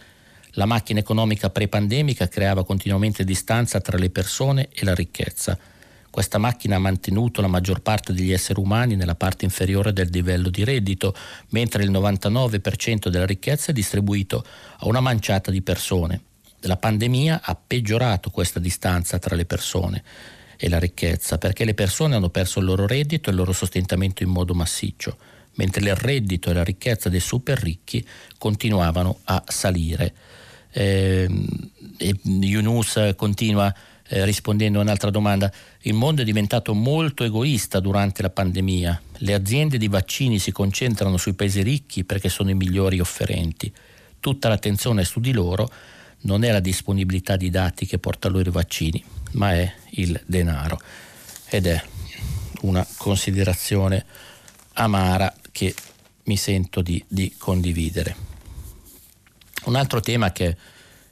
[0.52, 5.76] La macchina economica pre-pandemica creava continuamente distanza tra le persone e la ricchezza.
[6.18, 10.48] Questa macchina ha mantenuto la maggior parte degli esseri umani nella parte inferiore del livello
[10.48, 11.14] di reddito,
[11.50, 14.44] mentre il 99% della ricchezza è distribuito
[14.78, 16.22] a una manciata di persone.
[16.62, 20.02] La pandemia ha peggiorato questa distanza tra le persone
[20.56, 24.24] e la ricchezza perché le persone hanno perso il loro reddito e il loro sostentamento
[24.24, 25.18] in modo massiccio,
[25.54, 28.04] mentre il reddito e la ricchezza dei super ricchi
[28.38, 30.12] continuavano a salire.
[30.72, 31.28] Eh,
[32.24, 33.72] Yunus continua
[34.08, 39.00] eh, rispondendo a un'altra domanda, il mondo è diventato molto egoista durante la pandemia.
[39.18, 43.72] Le aziende di vaccini si concentrano sui paesi ricchi perché sono i migliori offerenti.
[44.20, 45.70] Tutta l'attenzione è su di loro,
[46.22, 50.80] non è la disponibilità di dati che porta loro i vaccini, ma è il denaro.
[51.48, 51.82] Ed è
[52.62, 54.04] una considerazione
[54.74, 55.74] amara che
[56.24, 58.16] mi sento di, di condividere.
[59.64, 60.56] Un altro tema che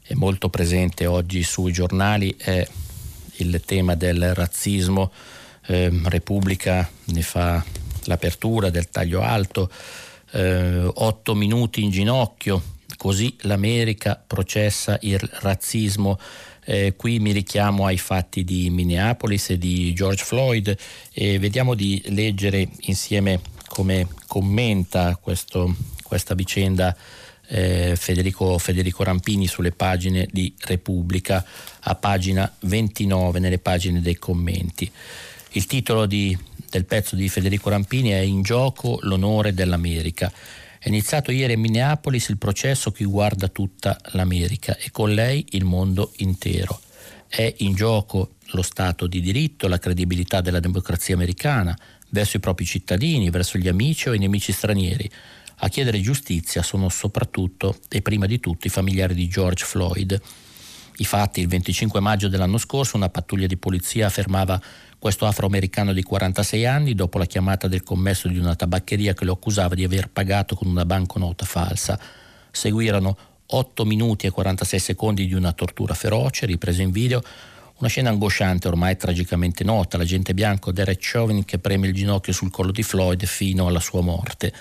[0.03, 2.67] è molto presente oggi sui giornali è
[3.39, 5.13] il tema del razzismo.
[5.67, 7.65] Eh, Repubblica ne fa
[8.05, 9.71] l'apertura del taglio alto,
[10.33, 12.63] eh, otto minuti in ginocchio,
[12.97, 16.19] così l'America processa il razzismo.
[16.65, 20.77] Eh, qui mi richiamo ai fatti di Minneapolis e di George Floyd
[21.13, 26.97] e vediamo di leggere insieme come commenta questo, questa vicenda
[27.49, 31.45] eh, Federico, Federico, Rampini sulle pagine di Repubblica
[31.81, 34.91] a pagina 29 nelle pagine dei commenti.
[35.53, 36.37] Il titolo di,
[36.69, 40.33] del pezzo di Federico Rampini è In gioco l'onore dell'America.
[40.79, 45.65] È iniziato ieri a Minneapolis il processo che guarda tutta l'America e con lei il
[45.65, 46.81] mondo intero.
[47.27, 51.77] È in gioco lo Stato di diritto, la credibilità della democrazia americana
[52.11, 55.11] verso i propri cittadini, verso gli amici o i nemici stranieri.
[55.61, 60.21] A chiedere giustizia sono soprattutto e prima di tutto i familiari di George Floyd.
[60.99, 64.61] I fatti, il 25 maggio dell'anno scorso, una pattuglia di polizia fermava
[64.99, 69.33] questo afroamericano di 46 anni dopo la chiamata del commesso di una tabaccheria che lo
[69.33, 71.99] accusava di aver pagato con una banconota falsa.
[72.51, 73.17] Seguirono
[73.47, 77.23] 8 minuti e 46 secondi di una tortura feroce, ripresa in video,
[77.79, 82.51] una scena angosciante ormai tragicamente nota, l'agente bianco Derek Chauvin che preme il ginocchio sul
[82.51, 84.53] collo di Floyd fino alla sua morte.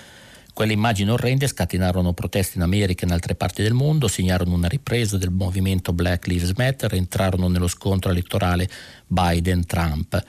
[0.56, 4.68] Quelle immagini orrende scatenarono proteste in America e in altre parti del mondo, segnarono una
[4.68, 8.66] ripresa del movimento Black Lives Matter entrarono nello scontro elettorale
[9.06, 10.24] Biden-Trump.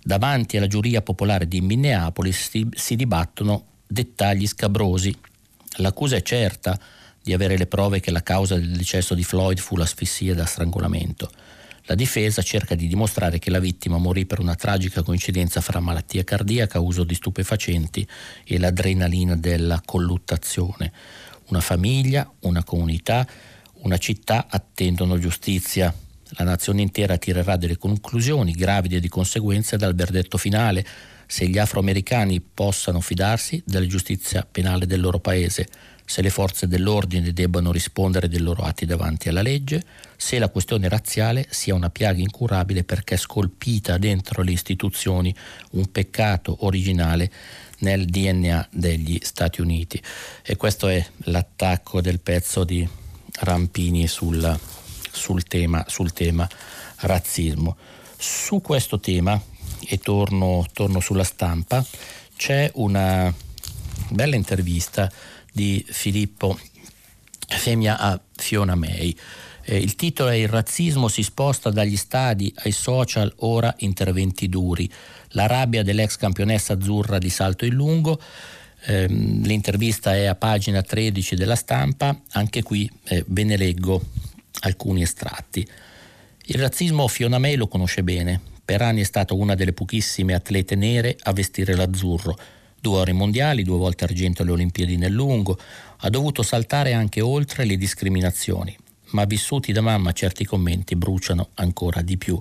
[0.00, 5.12] Davanti alla giuria popolare di Minneapolis si, si dibattono dettagli scabrosi.
[5.78, 6.78] L'accusa è certa
[7.20, 11.28] di avere le prove che la causa del decesso di Floyd fu l'asfissia da strangolamento.
[11.86, 16.24] La difesa cerca di dimostrare che la vittima morì per una tragica coincidenza fra malattia
[16.24, 18.06] cardiaca, uso di stupefacenti
[18.44, 20.90] e l'adrenalina della colluttazione.
[21.48, 23.26] Una famiglia, una comunità,
[23.82, 25.94] una città attendono giustizia.
[26.38, 30.86] La nazione intera tirerà delle conclusioni gravide di conseguenze dal verdetto finale
[31.26, 35.68] se gli afroamericani possano fidarsi della giustizia penale del loro paese
[36.04, 39.82] se le forze dell'ordine debbano rispondere dei loro atti davanti alla legge,
[40.16, 45.34] se la questione razziale sia una piaga incurabile perché scolpita dentro le istituzioni,
[45.72, 47.30] un peccato originale
[47.78, 50.00] nel DNA degli Stati Uniti.
[50.42, 52.86] E questo è l'attacco del pezzo di
[53.40, 54.58] Rampini sul,
[55.10, 56.48] sul, tema, sul tema
[56.96, 57.76] razzismo.
[58.16, 59.40] Su questo tema,
[59.86, 61.84] e torno, torno sulla stampa,
[62.36, 63.32] c'è una
[64.10, 65.10] bella intervista
[65.54, 66.58] di Filippo
[67.46, 69.16] Femia a Fiona May.
[69.62, 74.90] Eh, il titolo è Il razzismo si sposta dagli stadi ai social, ora interventi duri.
[75.28, 78.20] La rabbia dell'ex campionessa azzurra di salto in lungo.
[78.86, 84.02] Eh, l'intervista è a pagina 13 della stampa, anche qui eh, ve ne leggo
[84.60, 85.66] alcuni estratti.
[86.46, 88.40] Il razzismo Fiona May lo conosce bene.
[88.64, 92.36] Per anni è stata una delle pochissime atlete nere a vestire l'azzurro
[92.84, 95.58] due ore mondiali, due volte argento alle Olimpiadi nel lungo,
[95.96, 98.76] ha dovuto saltare anche oltre le discriminazioni,
[99.12, 102.38] ma vissuti da mamma certi commenti bruciano ancora di più.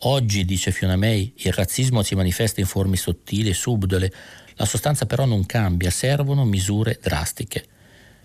[0.00, 4.10] Oggi, dice Fiona May, il razzismo si manifesta in forme sottili e subdole,
[4.54, 7.66] la sostanza però non cambia, servono misure drastiche.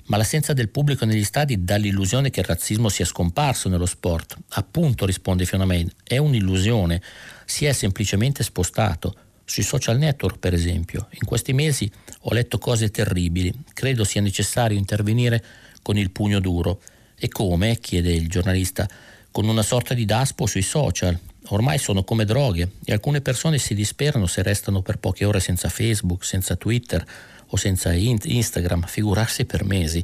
[0.05, 4.37] Ma l'assenza del pubblico negli stadi dà l'illusione che il razzismo sia scomparso nello sport.
[4.51, 7.01] Appunto, risponde Fiona May, è un'illusione,
[7.43, 9.15] si è semplicemente spostato.
[9.51, 13.53] Sui social network, per esempio, in questi mesi ho letto cose terribili.
[13.73, 15.43] Credo sia necessario intervenire
[15.81, 16.79] con il pugno duro.
[17.19, 17.77] E come?
[17.81, 18.87] chiede il giornalista.
[19.29, 21.19] Con una sorta di daspo sui social.
[21.47, 25.67] Ormai sono come droghe e alcune persone si disperano se restano per poche ore senza
[25.67, 27.05] Facebook, senza Twitter
[27.47, 30.01] o senza Instagram, figurarsi per mesi.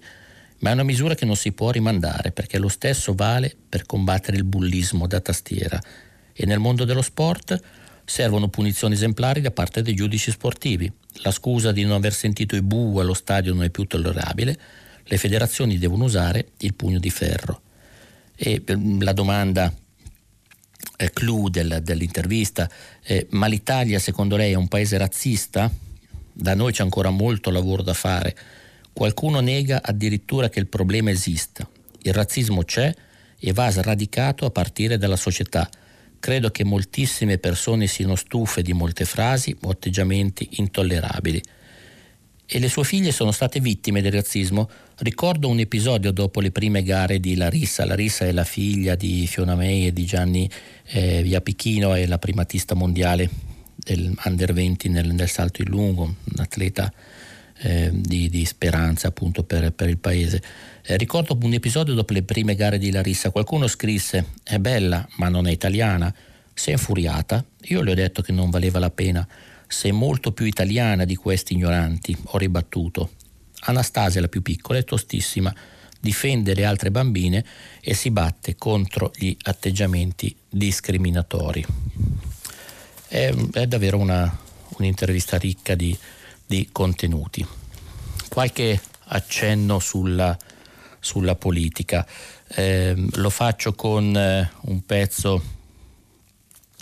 [0.60, 4.36] ma è una misura che non si può rimandare perché lo stesso vale per combattere
[4.36, 5.82] il bullismo da tastiera
[6.34, 7.60] e nel mondo dello sport
[8.10, 10.90] servono punizioni esemplari da parte dei giudici sportivi.
[11.24, 14.58] La scusa di non aver sentito i bu allo stadio non è più tollerabile,
[15.04, 17.62] le federazioni devono usare il pugno di ferro.
[18.34, 19.74] E mm, la domanda
[20.96, 22.70] eh, clou del, dell'intervista,
[23.04, 25.70] eh, ma l'Italia secondo lei è un paese razzista?
[26.32, 28.38] Da noi c'è ancora molto lavoro da fare.
[28.94, 31.68] Qualcuno nega addirittura che il problema esista.
[32.04, 32.94] Il razzismo c'è
[33.38, 35.70] e va sradicato a partire dalla società
[36.28, 41.42] credo che moltissime persone siano stufe di molte frasi o atteggiamenti intollerabili.
[42.46, 44.70] E le sue figlie sono state vittime del razzismo.
[44.98, 47.86] Ricordo un episodio dopo le prime gare di Larissa.
[47.86, 50.50] Larissa è la figlia di Fiona May e di Gianni
[50.88, 53.30] eh, Viapichino, è la primatista mondiale
[53.76, 56.92] del Under 20 nel, nel salto in lungo, un atleta
[57.60, 60.42] eh, di, di, speranza appunto per, per il paese.
[60.84, 65.30] Eh, ricordo un episodio dopo le prime gare di Larissa, qualcuno scrisse è bella ma
[65.30, 66.14] non è italiana,
[66.54, 69.28] si è infuriata, io le ho detto che non valeva la pena,
[69.68, 73.12] sei molto più italiana di questi ignoranti, ho ribattuto.
[73.62, 75.54] Anastasia, la più piccola, è tostissima,
[76.00, 77.44] difende le altre bambine
[77.82, 81.66] e si batte contro gli atteggiamenti discriminatori.
[83.08, 84.38] È, è davvero una,
[84.78, 85.98] un'intervista ricca di,
[86.48, 87.46] di contenuti.
[88.30, 90.36] Qualche accenno sulla
[91.08, 92.06] sulla politica.
[92.50, 95.42] Eh, lo faccio con eh, un pezzo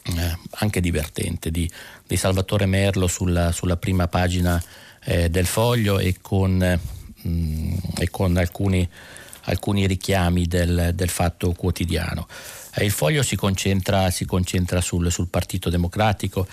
[0.04, 1.70] eh, anche divertente di,
[2.06, 4.62] di, Salvatore Merlo sulla, sulla prima pagina
[5.04, 8.88] eh, del foglio e con, mh, mm, e con alcuni,
[9.44, 12.28] alcuni, richiami del, del fatto quotidiano.
[12.76, 16.48] Eh, il foglio si concentra, si concentra sul, sul, Partito Democratico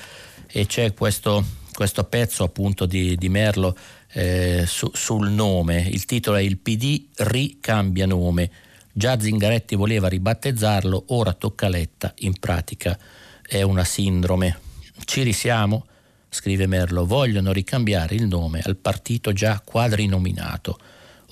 [0.47, 3.77] e c'è questo, questo pezzo appunto di, di Merlo
[4.13, 5.81] eh, su, sul nome.
[5.81, 8.51] Il titolo è Il PD ricambia nome.
[8.93, 12.99] Già Zingaretti voleva ribattezzarlo, ora tocca Letta, in pratica
[13.43, 14.59] è una sindrome.
[15.05, 15.87] Ci risiamo?
[16.29, 20.79] scrive Merlo, vogliono ricambiare il nome al partito già quadrinominato.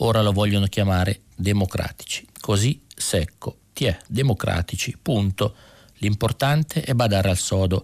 [0.02, 2.26] Ora lo vogliono chiamare democratici.
[2.38, 3.56] Così secco.
[3.72, 5.54] Tiè, democratici, punto.
[5.98, 7.82] L'importante è badare al sodo.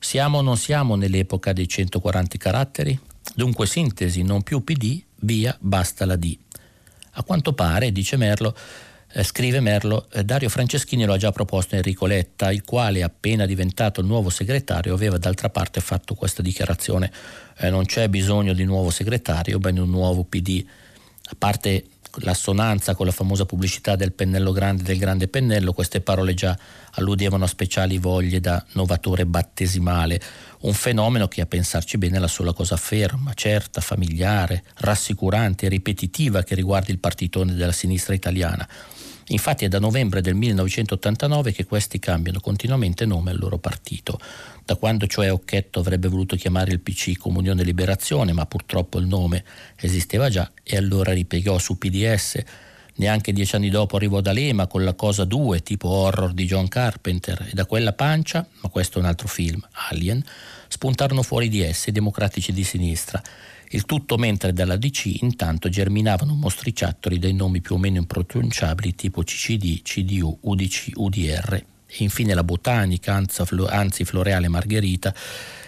[0.00, 2.98] Siamo o non siamo nell'epoca dei 140 caratteri?
[3.34, 6.36] Dunque sintesi, non più PD, via, basta la D.
[7.12, 8.56] A quanto pare, dice Merlo,
[9.12, 13.46] eh, scrive Merlo, eh, Dario Franceschini lo ha già proposto Enrico Letta, il quale appena
[13.46, 17.10] diventato nuovo segretario aveva d'altra parte fatto questa dichiarazione,
[17.58, 20.64] eh, non c'è bisogno di nuovo segretario, bene un nuovo PD.
[21.30, 21.84] A parte
[22.16, 26.56] l'assonanza con la famosa pubblicità del pennello grande del grande pennello, queste parole già
[26.92, 30.20] alludevano a speciali voglie da novatore battesimale,
[30.60, 36.42] un fenomeno che a pensarci bene è la sola cosa ferma, certa, familiare, rassicurante ripetitiva
[36.42, 38.66] che riguarda il partitone della sinistra italiana.
[39.30, 44.18] Infatti è da novembre del 1989 che questi cambiano continuamente nome al loro partito.
[44.68, 49.42] Da quando cioè Occhetto avrebbe voluto chiamare il PC Comunione Liberazione, ma purtroppo il nome
[49.80, 52.42] esisteva già e allora ripiegò su PDS.
[52.96, 57.46] Neanche dieci anni dopo arrivò D'Alema con la Cosa 2, tipo horror di John Carpenter,
[57.48, 60.22] e da quella pancia, ma questo è un altro film, Alien,
[60.68, 63.22] spuntarono fuori di esse i democratici di sinistra
[63.70, 69.22] il tutto mentre dalla DC intanto germinavano mostriciattoli dai nomi più o meno impronunciabili tipo
[69.22, 75.14] CCD, CDU, UDC, UDR e infine la botanica, anzi floreale Margherita,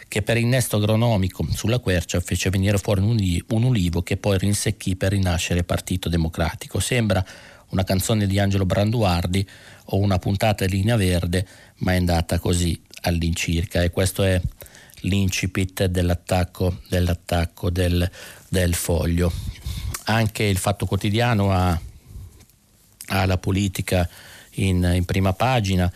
[0.06, 5.12] che per innesto agronomico sulla quercia fece venire fuori un ulivo che poi rinsecchì per
[5.12, 6.80] rinascere Partito Democratico.
[6.80, 7.24] Sembra
[7.68, 9.48] una canzone di Angelo Branduardi
[9.86, 14.40] o una puntata di Linea Verde, ma è andata così all'incirca e questo è
[15.02, 18.08] l'incipit dell'attacco, dell'attacco del,
[18.48, 19.32] del, foglio.
[20.04, 21.80] Anche il Fatto Quotidiano ha,
[23.06, 24.08] ha la politica
[24.54, 25.90] in, in prima pagina,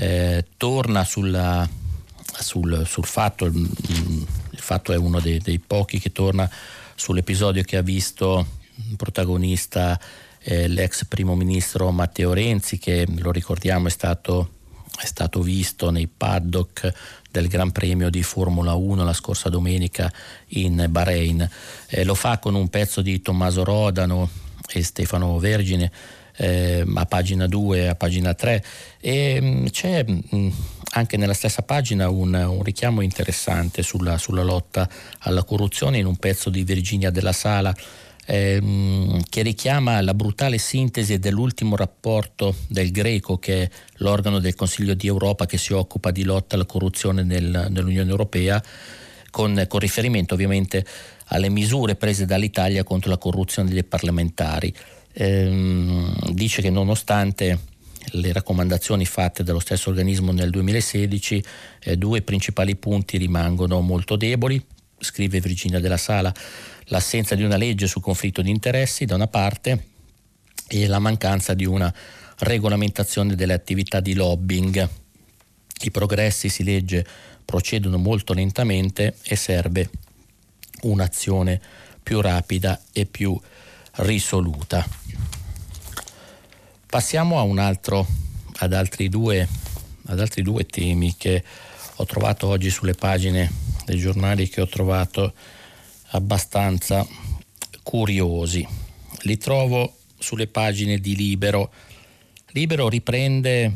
[0.00, 1.68] eh, torna sulla,
[2.38, 6.48] sul, sul, fatto, il, il fatto è uno dei, dei, pochi che torna
[6.94, 8.46] sull'episodio che ha visto
[8.96, 9.98] protagonista
[10.40, 14.52] eh, l'ex primo ministro Matteo Renzi che lo ricordiamo è stato,
[15.00, 16.92] è stato visto nei paddock
[17.28, 20.12] del Gran Premio di Formula 1 la scorsa domenica
[20.50, 21.50] in Bahrain.
[21.88, 24.30] Eh, lo fa con un pezzo di Tommaso Rodano
[24.68, 25.90] e Stefano Vergine
[26.38, 28.64] eh, a pagina 2 e a pagina 3
[29.00, 30.48] e mh, mm, c'è mh, mm,
[30.92, 34.88] anche nella stessa pagina un, un richiamo interessante sulla, sulla lotta
[35.20, 37.74] alla corruzione in un pezzo di Virginia della Sala
[38.24, 44.94] ehm, che richiama la brutale sintesi dell'ultimo rapporto del Greco, che è l'organo del Consiglio
[44.94, 48.62] di Europa che si occupa di lotta alla corruzione nel, nell'Unione Europea,
[49.30, 50.84] con, con riferimento ovviamente
[51.26, 54.74] alle misure prese dall'Italia contro la corruzione dei parlamentari.
[55.18, 57.58] Ehm, dice che nonostante
[58.12, 61.44] le raccomandazioni fatte dallo stesso organismo nel 2016,
[61.80, 64.64] eh, due principali punti rimangono molto deboli,
[64.98, 66.32] scrive Virginia della Sala,
[66.86, 69.86] l'assenza di una legge sul conflitto di interessi da una parte
[70.68, 71.92] e la mancanza di una
[72.38, 74.88] regolamentazione delle attività di lobbying.
[75.82, 77.04] I progressi, si legge,
[77.44, 79.90] procedono molto lentamente e serve
[80.82, 81.60] un'azione
[82.02, 83.38] più rapida e più
[83.98, 84.86] risoluta.
[86.86, 88.06] Passiamo altro,
[88.58, 89.46] ad, altri due,
[90.06, 91.42] ad altri due temi che
[91.96, 93.50] ho trovato oggi sulle pagine
[93.84, 95.32] dei giornali che ho trovato
[96.10, 97.06] abbastanza
[97.82, 98.66] curiosi.
[99.22, 101.70] Li trovo sulle pagine di Libero.
[102.52, 103.74] Libero riprende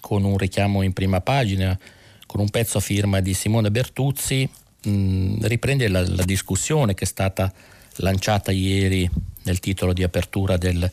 [0.00, 1.78] con un richiamo in prima pagina,
[2.26, 4.48] con un pezzo a firma di Simone Bertuzzi,
[4.84, 7.52] mh, mm, riprende la, la discussione che è stata
[7.96, 9.08] lanciata ieri
[9.42, 10.90] nel titolo di apertura del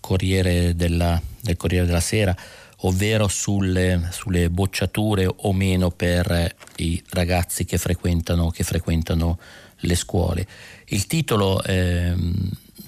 [0.00, 2.34] Corriere della, del Corriere della Sera,
[2.78, 9.38] ovvero sulle, sulle, bocciature o meno per i ragazzi che frequentano, che frequentano
[9.76, 10.46] le scuole.
[10.86, 12.14] Il titolo eh,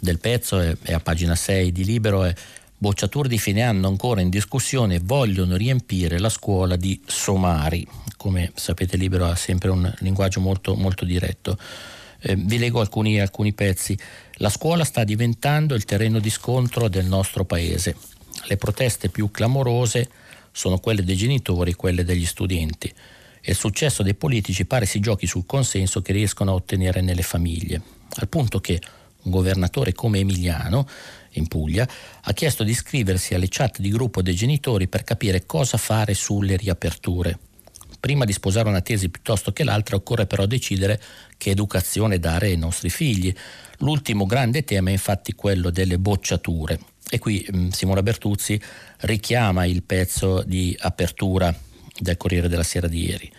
[0.01, 2.35] del pezzo è, è, a pagina 6 di Libero, è
[2.77, 7.87] Bocciature di fine anno ancora in discussione vogliono riempire la scuola di somari.
[8.19, 11.57] Come sapete Libero ha sempre un linguaggio molto, molto diretto.
[12.27, 13.97] Eh, vi leggo alcuni, alcuni pezzi.
[14.37, 17.97] La scuola sta diventando il terreno di scontro del nostro paese.
[18.47, 20.09] Le proteste più clamorose
[20.51, 22.91] sono quelle dei genitori, quelle degli studenti.
[23.43, 27.21] E il successo dei politici pare si giochi sul consenso che riescono a ottenere nelle
[27.21, 27.83] famiglie,
[28.15, 28.81] al punto che
[29.25, 30.89] un governatore come Emiliano,
[31.33, 31.87] in Puglia,
[32.23, 36.57] ha chiesto di iscriversi alle chat di gruppo dei genitori per capire cosa fare sulle
[36.57, 37.39] riaperture.
[38.05, 41.01] Prima di sposare una tesi piuttosto che l'altra occorre però decidere
[41.39, 43.33] che educazione dare ai nostri figli.
[43.79, 46.79] L'ultimo grande tema è infatti quello delle bocciature.
[47.09, 48.61] E qui mh, mm, Simona Bertuzzi
[48.99, 51.59] richiama il pezzo di apertura
[51.99, 53.33] del Corriere della Sera di ieri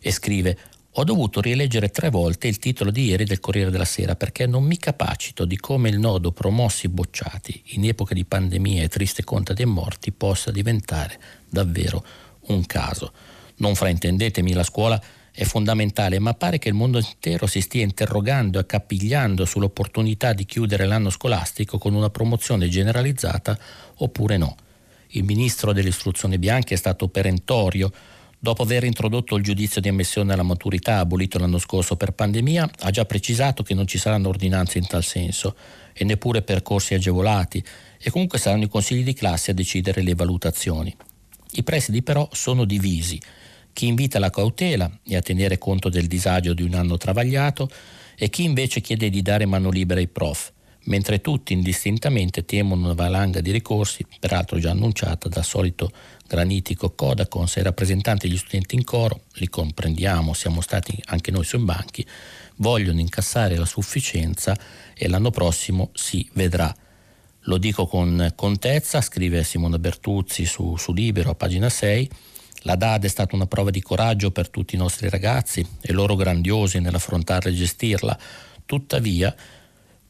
[0.00, 0.58] e scrive
[0.90, 4.64] ho dovuto rileggere tre volte il titolo di ieri del Corriere della Sera perché non
[4.64, 9.52] mi capacito di come il nodo promossi bocciati in epoca di pandemia e triste conta
[9.52, 12.04] dei morti possa diventare davvero
[12.48, 13.12] un caso.
[13.58, 15.00] Non fraintendetemi, la scuola
[15.38, 20.44] è fondamentale, ma pare che il mondo intero si stia interrogando e accapigliando sull'opportunità di
[20.44, 23.56] chiudere l'anno scolastico con una promozione generalizzata
[23.98, 24.56] oppure no.
[25.12, 27.92] Il ministro dell'istruzione bianca è stato perentorio.
[28.36, 32.90] Dopo aver introdotto il giudizio di ammissione alla maturità abolito l'anno scorso per pandemia, ha
[32.90, 35.56] già precisato che non ci saranno ordinanze in tal senso
[35.92, 37.64] e neppure percorsi agevolati
[38.00, 40.94] e comunque saranno i consigli di classe a decidere le valutazioni.
[41.52, 43.20] I presidi però sono divisi
[43.78, 47.70] chi invita alla cautela e a tenere conto del disagio di un anno travagliato
[48.16, 50.50] e chi invece chiede di dare mano libera ai prof,
[50.86, 55.92] mentre tutti indistintamente temono una valanga di ricorsi, peraltro già annunciata dal solito
[56.26, 61.60] granitico Codacons e rappresentanti degli studenti in coro, li comprendiamo, siamo stati anche noi sui
[61.60, 62.04] banchi,
[62.56, 64.58] vogliono incassare la sufficienza
[64.92, 66.74] e l'anno prossimo si vedrà.
[67.42, 72.10] Lo dico con contezza, scrive Simona Bertuzzi su, su Libero a pagina 6,
[72.62, 76.16] la DAD è stata una prova di coraggio per tutti i nostri ragazzi e loro
[76.16, 78.18] grandiosi nell'affrontarla e gestirla.
[78.66, 79.34] Tuttavia,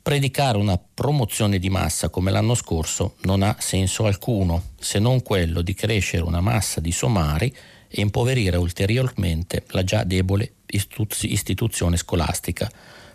[0.01, 5.61] predicare una promozione di massa come l'anno scorso non ha senso alcuno, se non quello
[5.61, 7.55] di crescere una massa di somari
[7.89, 12.71] e impoverire ulteriormente la già debole istituzione scolastica.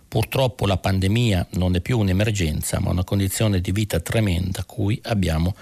[0.07, 5.55] Purtroppo la pandemia non è più un'emergenza, ma una condizione di vita tremenda cui abbiamo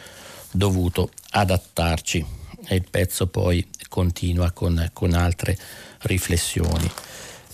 [0.52, 2.40] dovuto adattarci
[2.72, 5.58] e il pezzo poi continua con, con altre
[6.04, 6.90] riflessioni.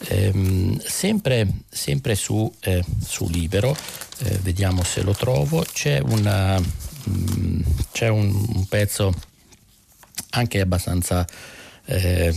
[0.10, 3.76] Ehm, sempre, sempre su, eh, su Libero,
[4.20, 6.66] eh, vediamo se lo trovo, c'è, una, mh,
[7.10, 7.62] mm,
[7.92, 9.12] c'è un, un, pezzo
[10.30, 11.26] anche abbastanza
[11.86, 12.32] eh,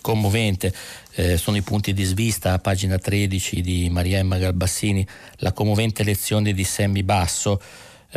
[0.00, 0.72] commovente,
[1.12, 5.06] eh, sono i punti di svista a pagina 13 di Maria Emma Galbassini,
[5.40, 7.60] la commovente lezione di Sammy Basso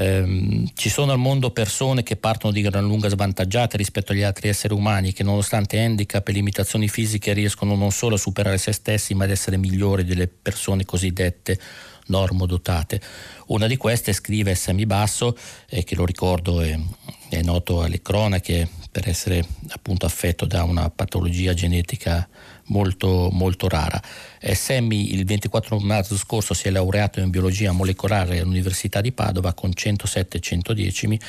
[0.02, 4.48] Ehm, ci sono al mondo persone che partono di gran lunga svantaggiate rispetto agli altri
[4.48, 9.14] esseri umani che nonostante handicap e limitazioni fisiche riescono non solo a superare se stessi
[9.14, 11.60] ma ad essere migliori delle persone cosiddette
[12.06, 13.02] normodotate.
[13.48, 15.38] Una di queste scrive Semi Basso,
[15.68, 16.80] eh, che lo ricordo è,
[17.28, 22.26] è noto alle cronache per essere appunto affetto da una patologia genetica
[22.70, 24.02] molto, molto rara.
[24.40, 29.54] Eh, Sammy il 24 marzo scorso si è laureato in biologia molecolare all'Università di Padova
[29.54, 31.20] con 107 110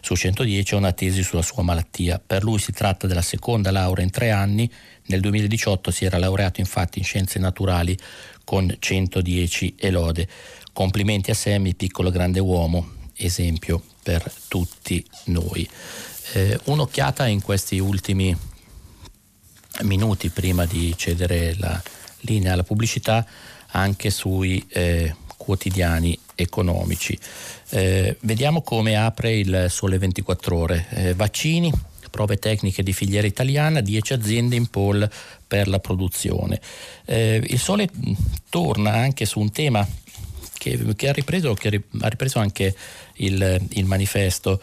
[0.00, 2.20] su 110 e una tesi sulla sua malattia.
[2.24, 4.70] Per lui si tratta della seconda laurea in tre anni.
[5.06, 7.96] Nel 2018 si era laureato infatti in scienze naturali
[8.44, 10.28] con 110 elode.
[10.72, 15.66] complimenti a Sammy, piccolo grande uomo, esempio per tutti noi.
[16.34, 18.36] Eh, un'occhiata in questi ultimi
[19.82, 21.80] minuti prima di cedere la
[22.20, 23.24] linea alla pubblicità
[23.72, 27.18] anche sui eh, quotidiani economici.
[27.70, 30.86] Eh, vediamo come apre il Sole 24 ore.
[30.90, 31.72] Eh, vaccini,
[32.10, 35.08] prove tecniche di filiera italiana, 10 aziende in poll
[35.46, 36.60] per la produzione.
[37.04, 37.88] Eh, il Sole
[38.48, 39.86] torna anche su un tema
[40.56, 42.74] che, che, ha, ripreso, che ha, ripreso, anche
[43.16, 44.60] il, il manifesto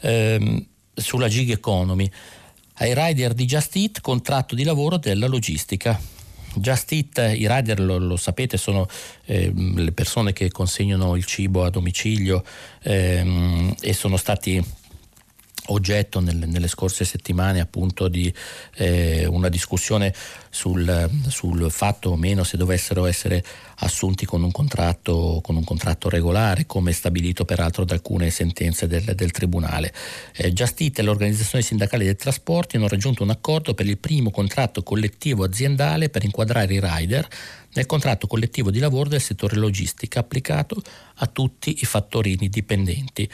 [0.00, 2.10] ehm, sulla gig economy.
[2.82, 5.96] Ai rider di Just Eat contratto di lavoro della logistica.
[6.54, 8.88] Just Eat, i rider lo, lo sapete, sono
[9.24, 12.42] eh, le persone che consegnano il cibo a domicilio
[12.82, 14.60] ehm, e sono stati
[15.66, 18.32] oggetto nel, nelle scorse settimane appunto di
[18.76, 20.12] eh, una discussione
[20.50, 23.44] sul, sul, fatto o meno se dovessero essere
[23.76, 29.04] assunti con un contratto, con un contratto regolare come stabilito peraltro da alcune sentenze del,
[29.14, 29.92] del Tribunale.
[30.34, 34.82] Eh, Giustite e l'organizzazione sindacale dei trasporti hanno raggiunto un accordo per il primo contratto
[34.82, 37.28] collettivo aziendale per inquadrare i rider
[37.74, 40.82] nel contratto collettivo di lavoro del settore logistica applicato
[41.16, 43.28] a tutti i fattorini dipendenti.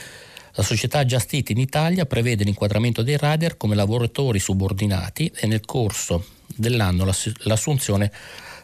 [0.58, 5.64] La società Just Eat in Italia prevede l'inquadramento dei rider come lavoratori subordinati e nel
[5.64, 8.10] corso dell'anno l'assunzione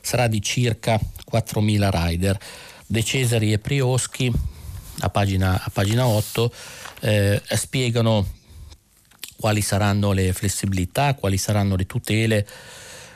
[0.00, 2.36] sarà di circa 4.000 rider.
[2.84, 4.28] De Cesari e Prioschi,
[4.98, 6.52] a pagina, a pagina 8,
[7.02, 8.26] eh, spiegano
[9.36, 12.44] quali saranno le flessibilità, quali saranno le tutele,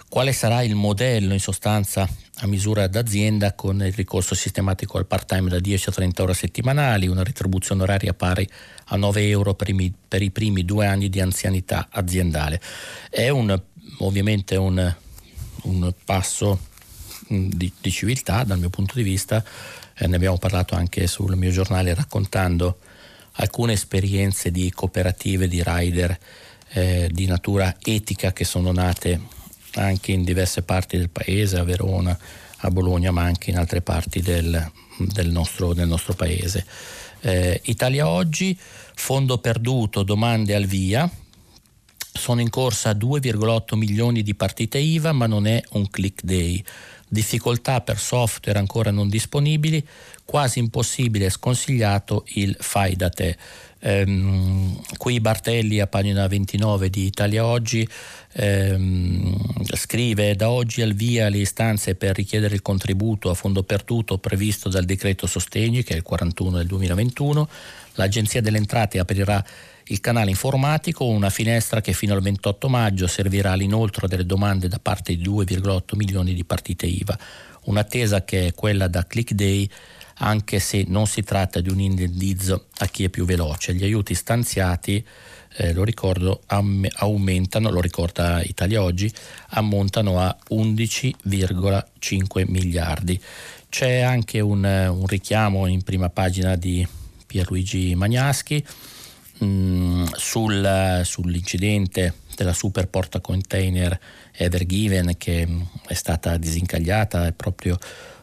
[0.09, 2.09] quale sarà il modello in sostanza
[2.41, 7.09] a misura d'azienda con il ricorso sistematico al part-time da 10 a 30 ore settimanali,
[7.09, 8.49] una retribuzione oraria pari
[8.87, 12.61] a 9 euro per i, per i primi due anni di anzianità aziendale.
[13.11, 13.61] È un,
[13.99, 14.95] ovviamente un,
[15.63, 16.61] un passo
[17.33, 19.45] mm, di, di, civiltà dal mio punto di vista,
[19.95, 22.79] eh, ne abbiamo parlato anche sul mio giornale raccontando
[23.33, 26.19] alcune esperienze di cooperative di rider
[26.71, 29.37] eh, di natura etica che sono nate
[29.79, 32.17] anche in diverse parti del paese, a Verona,
[32.59, 36.67] a Bologna, ma anche in altre parti del, del, nostro, del nostro, paese.
[37.21, 41.09] Eh, Italia Oggi, fondo perduto, domande al via.
[42.13, 46.63] Sono in corsa 2,8 milioni di partite IVA, ma non è un click day.
[47.09, 49.87] Difficoltà per software ancora non disponibili,
[50.25, 53.37] quasi impossibile e sconsigliato il fai da te.
[53.81, 57.89] Ehm, qui Bartelli a pagina 29 di Italia Oggi
[58.33, 64.19] ehm, scrive da oggi al via le istanze per richiedere il contributo a fondo perduto
[64.19, 67.49] previsto dal decreto sostegni che è il 41 del 2021.
[67.95, 69.45] L'Agenzia delle Entrate aprirà
[69.91, 74.79] il canale informatico, una finestra che fino al 28 maggio servirà all'inoltro delle domande da
[74.79, 77.19] parte di 2,8 milioni di partite IVA.
[77.65, 79.69] Un'attesa che è quella da Click Day
[80.19, 83.75] anche se non si tratta di un indennizzo a chi è più veloce.
[83.75, 85.05] Gli aiuti stanziati,
[85.57, 89.13] eh, lo ricordo, am- aumentano, lo ricorda Italia Oggi,
[89.51, 93.21] ammontano a 11,5 miliardi.
[93.69, 96.87] C'è anche un, un richiamo in prima pagina di
[97.27, 98.65] Pierluigi Magnaschi
[99.39, 103.99] mh, mm, sul, sull'incidente della super porta container
[104.33, 107.79] Evergiven che mh, è stata disincagliata è proprio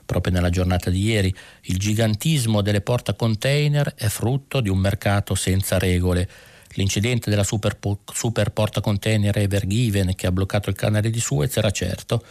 [0.05, 1.33] proprio nella giornata di ieri.
[1.63, 6.29] Il gigantismo delle porta container è frutto di un mercato senza regole.
[6.75, 7.77] L'incidente della super,
[8.13, 12.23] super porta container Evergiven che ha bloccato il canale di Suez era certo.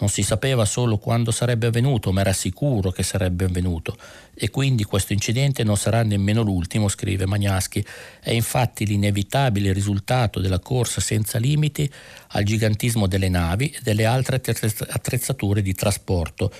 [0.00, 3.96] Non si sapeva solo quando sarebbe avvenuto, ma era sicuro che sarebbe avvenuto.
[4.32, 7.84] E quindi questo incidente non sarà nemmeno l'ultimo, scrive Magnaschi.
[8.20, 11.90] È infatti l'inevitabile risultato della corsa senza limiti
[12.28, 16.52] al gigantismo delle navi e delle altre attrezzature di trasporto.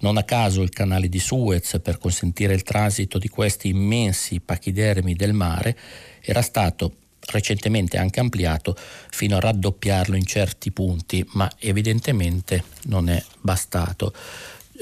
[0.00, 5.14] Non a caso il canale di Suez, per consentire il transito di questi immensi pachidermi
[5.14, 5.76] del mare,
[6.20, 6.94] era stato
[7.26, 8.76] recentemente anche ampliato
[9.10, 14.12] fino a raddoppiarlo in certi punti, ma evidentemente non è bastato.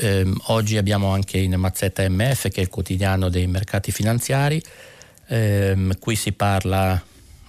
[0.01, 4.62] Eh, oggi abbiamo anche in Mazzetta MF, che è il quotidiano dei mercati finanziari,
[5.27, 7.03] eh, qui si parla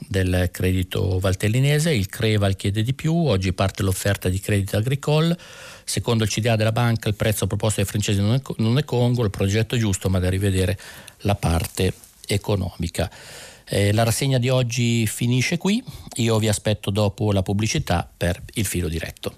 [0.07, 5.37] del credito valtellinese, il Creval chiede di più, oggi parte l'offerta di credito agricole,
[5.89, 9.25] secondo il CDA della banca il prezzo proposto ai francesi non è, non è congruo,
[9.25, 10.77] il progetto è giusto ma da rivedere
[11.21, 11.93] la parte
[12.27, 13.09] economica.
[13.65, 15.83] Eh, la rassegna di oggi finisce qui,
[16.17, 19.37] io vi aspetto dopo la pubblicità per il filo diretto.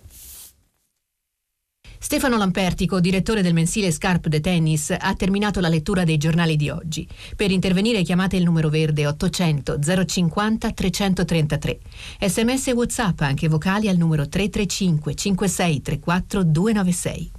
[2.04, 6.68] Stefano Lampertico, direttore del mensile Scarp de Tennis, ha terminato la lettura dei giornali di
[6.72, 7.08] oggi.
[7.36, 9.78] Per intervenire chiamate il numero verde 800
[10.08, 11.80] 050 333.
[12.20, 17.32] Sms e WhatsApp anche vocali al numero 335 5634 296.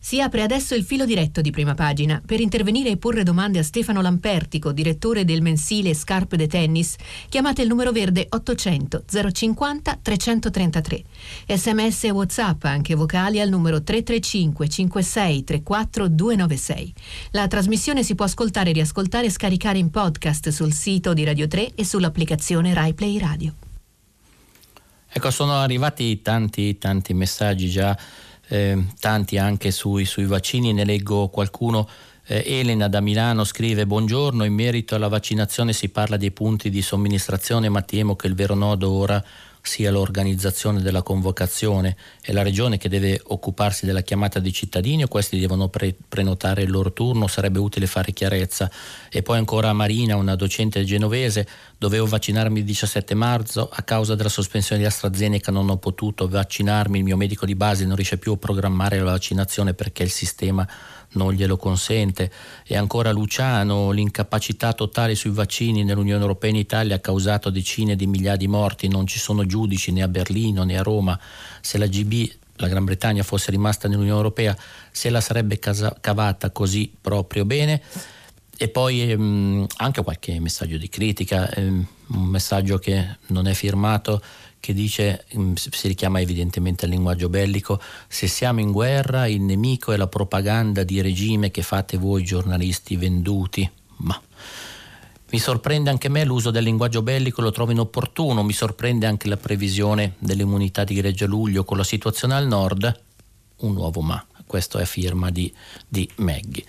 [0.00, 2.22] Si apre adesso il filo diretto di prima pagina.
[2.24, 6.94] Per intervenire e porre domande a Stefano Lampertico, direttore del mensile Scarpe de Tennis,
[7.28, 11.02] chiamate il numero verde 800 050 333.
[11.48, 16.94] Sms e WhatsApp, anche vocali al numero 335 56 34 296.
[17.32, 21.74] La trasmissione si può ascoltare, riascoltare e scaricare in podcast sul sito di Radio 3
[21.74, 23.54] e sull'applicazione RaiPlay Radio.
[25.10, 27.96] Ecco, sono arrivati tanti, tanti messaggi già
[28.48, 31.88] eh, tanti anche sui, sui, vaccini, ne leggo qualcuno.
[32.26, 36.82] Eh, Elena da Milano scrive buongiorno, in merito alla vaccinazione si parla dei punti di
[36.82, 39.22] somministrazione ma temo che il vero nodo ora
[39.62, 41.96] sia l'organizzazione della convocazione.
[42.20, 46.62] È la regione che deve occuparsi della chiamata dei cittadini o questi devono pre- prenotare
[46.62, 47.26] il loro turno?
[47.26, 48.70] Sarebbe utile fare chiarezza.
[49.10, 51.46] E poi ancora Marina, una docente genovese,
[51.76, 56.98] dovevo vaccinarmi il 17 marzo, a causa della sospensione di AstraZeneca non ho potuto vaccinarmi,
[56.98, 60.66] il mio medico di base non riesce più a programmare la vaccinazione perché il sistema
[61.12, 62.30] non glielo consente.
[62.66, 68.06] E ancora Luciano, l'incapacità totale sui vaccini nell'Unione Europea in Italia ha causato decine di
[68.06, 71.18] migliaia di morti, non ci sono giudici né a Berlino né a Roma.
[71.60, 72.30] Se la GB
[72.60, 74.56] la Gran Bretagna fosse rimasta nell'Unione Europea
[74.90, 77.80] se la sarebbe cavata così proprio bene.
[78.60, 84.20] E poi ehm, anche qualche messaggio di critica, ehm, un messaggio che non è firmato
[84.60, 89.92] che dice, mm, si richiama evidentemente al linguaggio bellico, se siamo in guerra il nemico
[89.92, 93.70] è la propaganda di regime che fate voi giornalisti venduti.
[93.98, 94.20] Ma
[95.30, 99.36] mi sorprende anche me l'uso del linguaggio bellico, lo trovo inopportuno, mi sorprende anche la
[99.36, 103.00] previsione dell'immunità di Reggio Luglio con la situazione al nord,
[103.58, 105.52] un nuovo ma, questo è firma di,
[105.86, 106.64] di Maggie.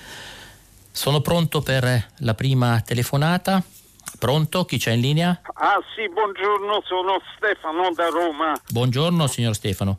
[0.91, 3.63] Sono pronto per la prima telefonata.
[4.19, 4.65] Pronto?
[4.65, 5.41] Chi c'è in linea?
[5.53, 8.53] Ah sì, buongiorno, sono Stefano da Roma.
[8.69, 9.97] Buongiorno signor Stefano.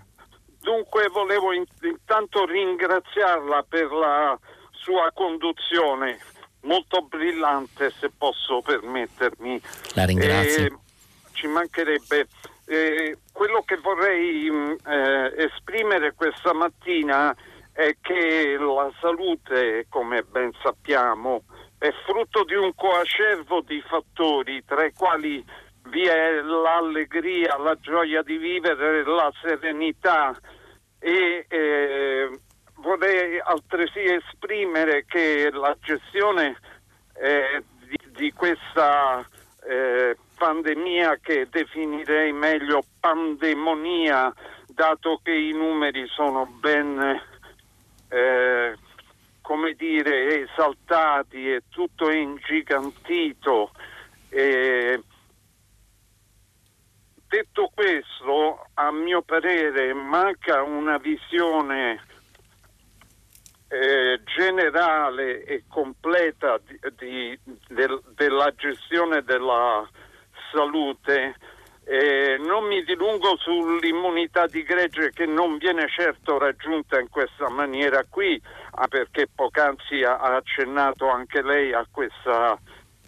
[0.61, 4.39] Dunque volevo intanto ringraziarla per la
[4.73, 6.19] sua conduzione,
[6.63, 9.59] molto brillante se posso permettermi.
[9.95, 10.65] La ringrazio.
[10.67, 10.79] Eh,
[11.33, 12.29] ci mancherebbe.
[12.67, 17.35] Eh, quello che vorrei mm, eh, esprimere questa mattina
[17.73, 21.45] è che la salute, come ben sappiamo,
[21.81, 25.43] è frutto di un coacervo di fattori, tra i quali
[25.85, 30.39] vi è l'allegria, la gioia di vivere, la serenità
[30.99, 32.39] e eh,
[32.75, 36.59] vorrei altresì esprimere che la gestione
[37.15, 39.27] eh, di, di, questa
[39.67, 44.31] eh, pandemia che definirei meglio pandemonia,
[44.67, 47.23] dato che i numeri sono ben
[48.11, 48.77] eh,
[49.51, 53.73] come dire, esaltati e tutto ingigantito.
[54.29, 55.03] E
[57.27, 62.01] detto questo, a mio parere manca una visione
[63.67, 69.85] eh, generale e completa di, di, del, della gestione della
[70.53, 71.35] salute
[71.91, 78.05] eh, non mi dilungo sull'immunità di gregge che non viene certo raggiunta in questa maniera
[78.09, 78.41] qui,
[78.89, 82.59] perché poc'anzi ha accennato anche lei a questa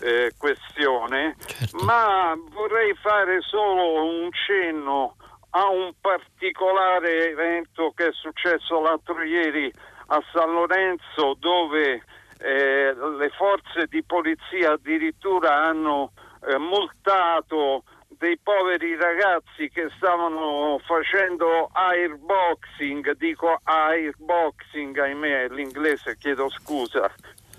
[0.01, 1.85] eh, questione, certo.
[1.85, 5.17] ma vorrei fare solo un cenno
[5.51, 9.71] a un particolare evento che è successo l'altro ieri
[10.07, 12.03] a San Lorenzo dove
[12.39, 16.13] eh, le forze di polizia addirittura hanno
[16.47, 17.85] eh, multato
[18.23, 27.13] dei poveri ragazzi che stavano facendo airboxing, dico airboxing, ahimè, l'inglese chiedo scusa,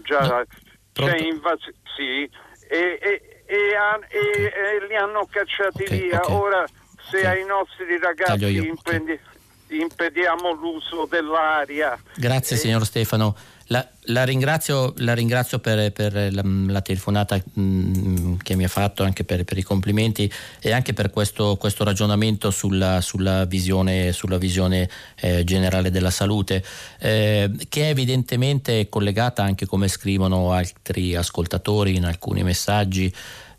[0.03, 0.45] già
[0.93, 2.29] c'è invasione, sì,
[2.69, 6.21] e, e, e, e, li hanno cacciati okay, via.
[6.23, 6.33] Okay.
[6.33, 6.65] Ora,
[7.09, 7.39] se okay.
[7.39, 9.19] ai nostri ragazzi impedi,
[9.67, 12.01] impediamo l'uso dell'aria.
[12.15, 13.35] Grazie, signor Stefano.
[13.73, 18.67] La, la, ringrazio, la ringrazio, per, per la, la, telefonata mh, mm, che mi ha
[18.67, 24.11] fatto, anche per, per, i complimenti e anche per questo, questo ragionamento sulla, sulla, visione,
[24.11, 24.87] sulla visione
[25.19, 26.63] eh, generale della salute,
[26.99, 33.11] eh, che è evidentemente collegata anche, come scrivono altri ascoltatori in alcuni messaggi,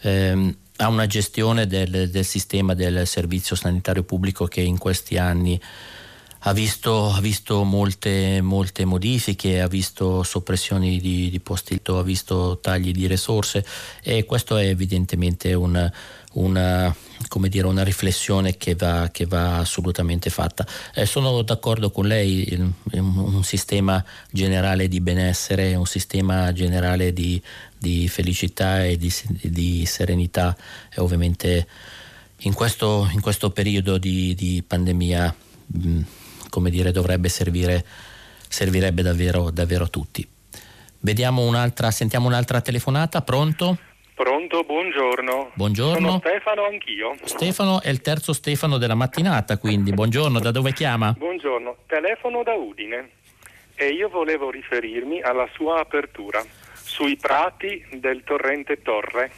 [0.02, 5.60] ehm, a una gestione del, del sistema del servizio sanitario pubblico che in questi anni
[6.46, 12.58] ha visto, ha visto molte, molte, modifiche, ha visto soppressioni di, di posti, ha visto
[12.60, 13.64] tagli di risorse
[14.02, 15.90] e questo è evidentemente un,
[16.32, 16.94] una,
[17.48, 20.66] dire, una, riflessione che va, che va assolutamente fatta.
[20.94, 27.40] Eh, sono d'accordo con lei, il, un, sistema generale di benessere, un sistema generale di,
[27.78, 30.54] di felicità e di, di serenità
[30.90, 31.66] è ovviamente
[32.38, 35.34] in questo, in questo periodo di, di pandemia
[35.68, 36.00] mh,
[36.54, 37.84] come dire, dovrebbe servire,
[38.46, 40.24] servirebbe davvero, davvero a tutti.
[41.00, 43.76] Vediamo un'altra, sentiamo un'altra telefonata, pronto?
[44.14, 45.50] Pronto, buongiorno.
[45.54, 46.06] Buongiorno.
[46.06, 47.16] Sono Stefano anch'io.
[47.24, 51.12] Stefano è il terzo Stefano della mattinata, quindi buongiorno, da dove chiama?
[51.18, 53.10] Buongiorno, telefono da Udine
[53.74, 56.40] e io volevo riferirmi alla sua apertura
[56.74, 59.32] sui prati del torrente Torre.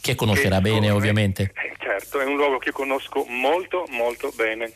[0.00, 1.52] Che conoscerà che bene, ovviamente.
[1.52, 4.72] Eh, certo, è un luogo che conosco molto, molto bene.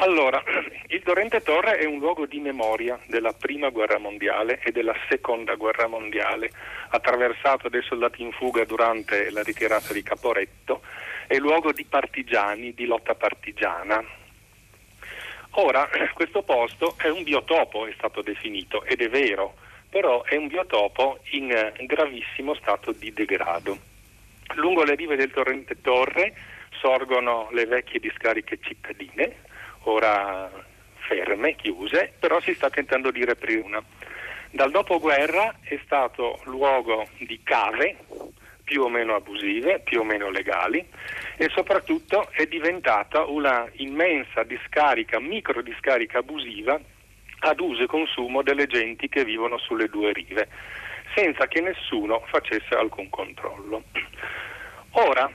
[0.00, 0.40] Allora,
[0.88, 5.56] il Torrente Torre è un luogo di memoria della prima guerra mondiale e della seconda
[5.56, 6.52] guerra mondiale,
[6.90, 10.82] attraversato dai soldati in fuga durante la ritirata di Caporetto,
[11.26, 14.00] è luogo di partigiani, di lotta partigiana.
[15.54, 19.56] Ora, questo posto è un biotopo, è stato definito, ed è vero,
[19.90, 23.76] però è un biotopo in gravissimo stato di degrado.
[24.54, 26.34] Lungo le rive del torrente Torre
[26.80, 29.46] sorgono le vecchie discariche cittadine,
[29.88, 30.50] ora
[30.96, 33.82] ferme, chiuse, però si sta tentando di riaprire una.
[34.50, 37.96] Dal dopoguerra è stato luogo di cave
[38.64, 40.86] più o meno abusive, più o meno legali
[41.36, 46.78] e soprattutto è diventata una immensa discarica, micro discarica abusiva
[47.40, 50.48] ad uso e consumo delle genti che vivono sulle due rive,
[51.14, 53.84] senza che nessuno facesse alcun controllo.
[54.92, 55.30] Ora,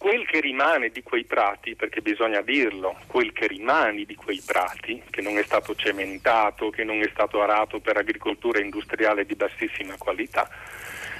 [0.00, 5.02] quel che rimane di quei prati, perché bisogna dirlo, quel che rimane di quei prati,
[5.10, 9.98] che non è stato cementato, che non è stato arato per agricoltura industriale di bassissima
[9.98, 10.48] qualità,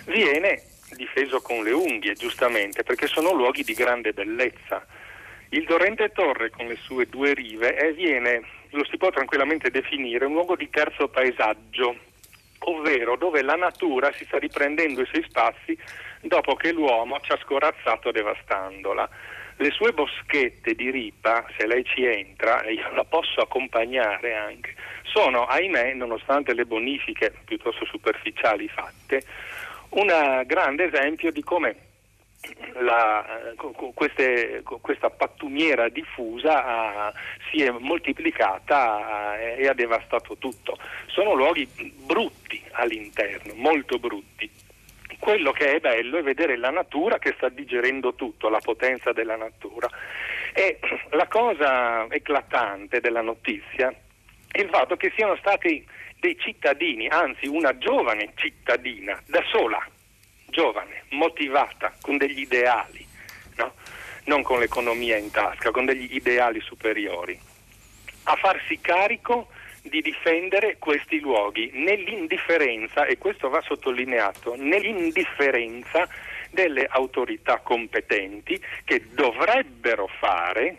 [0.07, 0.63] viene
[0.97, 4.83] difeso con le unghie, giustamente, perché sono luoghi di grande bellezza.
[5.51, 10.25] Il torrente Torre, con le sue due rive, eh, viene, lo si può tranquillamente definire,
[10.25, 11.99] un luogo di terzo paesaggio,
[12.61, 15.79] ovvero dove la natura si sta riprendendo i suoi spazi
[16.21, 19.09] dopo che l'uomo ci ha scorazzato devastandola.
[19.57, 24.75] Le sue boschette di ripa, se lei ci entra, e io la posso accompagnare anche,
[25.03, 29.23] sono, ahimè, nonostante le bonifiche piuttosto superficiali fatte,
[29.91, 31.77] un grande esempio di come
[32.79, 33.53] la,
[33.93, 37.13] queste, questa pattumiera diffusa ha,
[37.51, 40.79] si è moltiplicata e ha devastato tutto.
[41.07, 41.69] Sono luoghi
[42.07, 44.51] brutti all'interno, molto brutti
[45.19, 49.37] quello che è bello è vedere la natura che sta digerendo tutto, la potenza della
[49.37, 49.89] natura.
[50.53, 50.79] E
[51.11, 53.93] la cosa eclatante della notizia
[54.51, 55.87] è il fatto che siano stati
[56.19, 59.85] dei cittadini, anzi una giovane cittadina, da sola,
[60.47, 63.07] giovane, motivata, con degli ideali,
[63.57, 63.73] no?
[64.25, 67.39] non con l'economia in tasca, con degli ideali superiori,
[68.25, 69.49] a farsi carico
[69.83, 76.09] di difendere questi luoghi nell'indifferenza, e questo va sottolineato, nell'indifferenza
[76.51, 80.77] delle autorità competenti che dovrebbero fare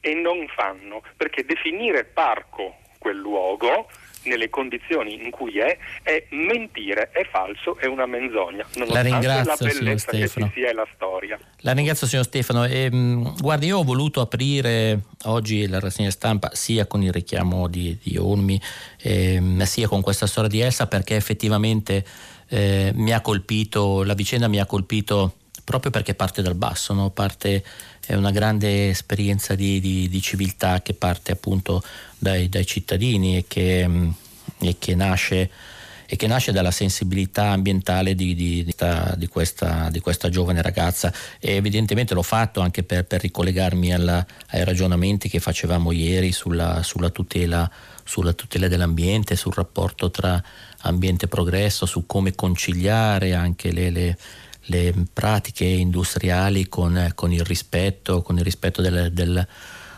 [0.00, 2.76] e non fanno, perché definire parco
[3.08, 3.88] quel luogo
[4.24, 8.66] nelle condizioni in cui è, è mentire, è falso, è una menzogna.
[8.88, 11.38] La ringrazio, la bellezza che ci sia la storia.
[11.60, 12.66] La ringrazio signor Stefano.
[12.66, 17.68] E, ehm, guardi, io ho voluto aprire oggi la rassegna stampa sia con il richiamo
[17.68, 18.60] di, di Olmi,
[19.00, 22.04] eh, sia con questa storia di Elsa, perché effettivamente
[22.48, 25.36] eh, mi ha colpito, la vicenda mi ha colpito
[25.68, 27.10] proprio perché parte dal basso, no?
[27.10, 27.62] parte,
[28.08, 31.82] è una grande esperienza di, di, di civiltà che parte appunto
[32.16, 34.10] dai, dai cittadini e che, mm,
[34.60, 35.50] e che, nasce,
[36.06, 41.12] e che nasce dalla sensibilità ambientale di, di, di, questa, di, questa, giovane ragazza.
[41.38, 46.82] E evidentemente l'ho fatto anche per, per ricollegarmi alla, ai ragionamenti che facevamo ieri sulla,
[46.82, 47.70] sulla, tutela,
[48.04, 50.42] sulla tutela dell'ambiente, sul rapporto tra
[50.78, 54.16] ambiente e progresso, su come conciliare anche le, le
[54.68, 59.46] le pratiche industriali con, con, il rispetto, con il rispetto del, del,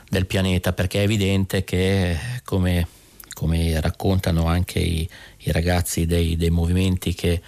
[0.08, 2.86] del, pianeta, perché è evidente che, come,
[3.34, 5.08] come raccontano anche i,
[5.38, 7.40] i ragazzi dei, dei, movimenti che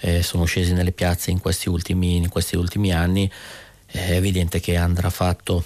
[0.00, 3.30] eh, sono scesi nelle piazze in questi ultimi, in questi ultimi anni,
[3.86, 5.64] è evidente che andrà fatto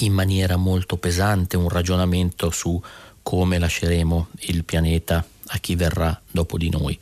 [0.00, 2.80] in maniera molto pesante un ragionamento su
[3.22, 6.98] come lasceremo il pianeta a chi verrà dopo di noi.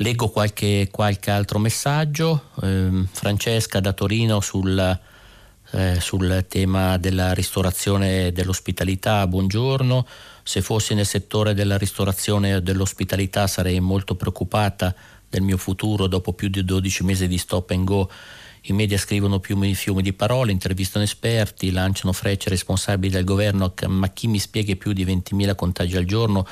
[0.00, 2.50] Leggo qualche, qualche altro messaggio.
[2.62, 5.00] Eh, Francesca da Torino sul,
[5.70, 9.26] eh, sul tema della ristorazione e dell'ospitalità.
[9.26, 10.06] Buongiorno.
[10.44, 14.94] Se fossi nel settore della ristorazione e dell'ospitalità sarei molto preoccupata
[15.28, 18.08] del mio futuro dopo più di 12 mesi di stop and go.
[18.62, 24.08] I media scrivono fiumi, fiumi di parole, intervistano esperti, lanciano frecce responsabili del governo, ma
[24.08, 26.46] chi mi spiega più di 20.000 contagi al giorno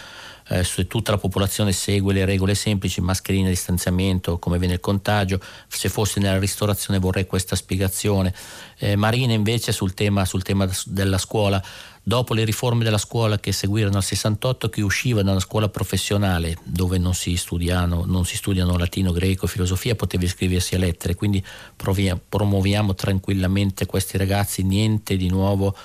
[0.49, 5.41] eh, se tutta la popolazione segue le regole semplici, mascherina, distanziamento, come viene il contagio,
[5.67, 8.33] se fossi nella ristorazione vorrei questa spiegazione.
[8.79, 11.63] Eh, Marina invece sul tema, sul tema della scuola,
[12.03, 16.57] dopo le riforme della scuola che seguirono al 68, chi usciva da una scuola professionale
[16.63, 21.45] dove non si studiano, non si studiano latino, greco, filosofia, poteva iscriversi a lettere, quindi
[21.75, 25.77] proviamo, promuoviamo tranquillamente questi ragazzi, niente di nuovo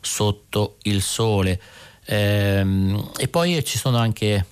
[0.00, 1.60] sotto il sole.
[2.06, 4.44] Ehm, e poi ci sono anche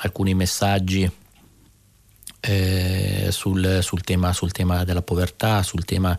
[0.00, 1.10] alcuni messaggi
[2.40, 6.16] eh, sul, sul, tema, sul, tema, della povertà, sul tema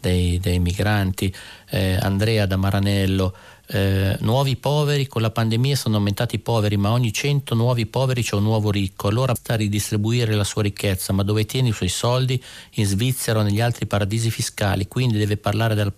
[0.00, 1.34] dei, dei migranti.
[1.70, 3.34] Eh, Andrea da Maranello.
[3.66, 8.22] Eh, nuovi poveri, con la pandemia sono aumentati i poveri, ma ogni 100 nuovi poveri
[8.22, 11.72] c'è un nuovo ricco, allora sta a ridistribuire la sua ricchezza, ma dove tiene i
[11.72, 12.42] suoi soldi?
[12.72, 15.94] In Svizzera o negli altri paradisi fiscali, quindi deve parlare del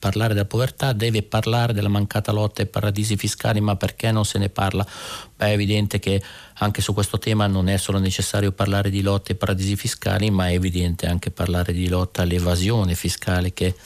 [0.00, 4.38] parlare della povertà, deve parlare della mancata lotta ai paradisi fiscali, ma perché non se
[4.38, 4.84] ne parla?
[5.36, 6.20] Beh, è evidente che
[6.54, 10.48] anche su questo tema non è solo necessario parlare di lotta ai paradisi fiscali, ma
[10.48, 13.76] è evidente anche parlare di lotta all'evasione fiscale che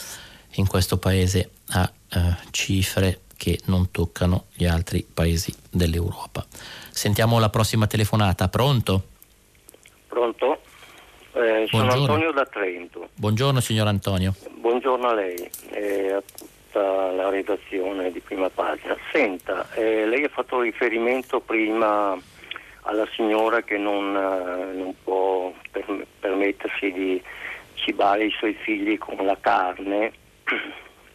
[0.53, 6.47] in questo paese ha eh, cifre che non toccano gli altri paesi dell'Europa.
[6.91, 9.09] Sentiamo la prossima telefonata, pronto?
[10.07, 10.61] Pronto?
[11.37, 13.09] Eh, sono Antonio da Trento.
[13.13, 14.35] Buongiorno signor Antonio.
[14.53, 18.97] Buongiorno a lei e a tutta la redazione di prima pagina.
[19.11, 22.17] Senta, eh, lei ha fatto riferimento prima
[22.83, 27.21] alla signora che non, eh, non può per, permettersi di
[27.75, 30.13] cibare i suoi figli con la carne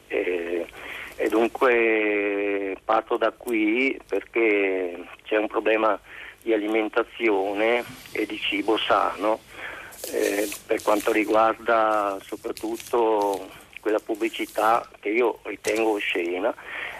[0.07, 0.65] e,
[1.15, 5.97] e dunque parto da qui perché c'è un problema
[6.41, 9.47] di alimentazione e di cibo sano
[10.11, 13.47] eh, per quanto riguarda soprattutto
[13.79, 16.53] quella pubblicità che io ritengo oscena,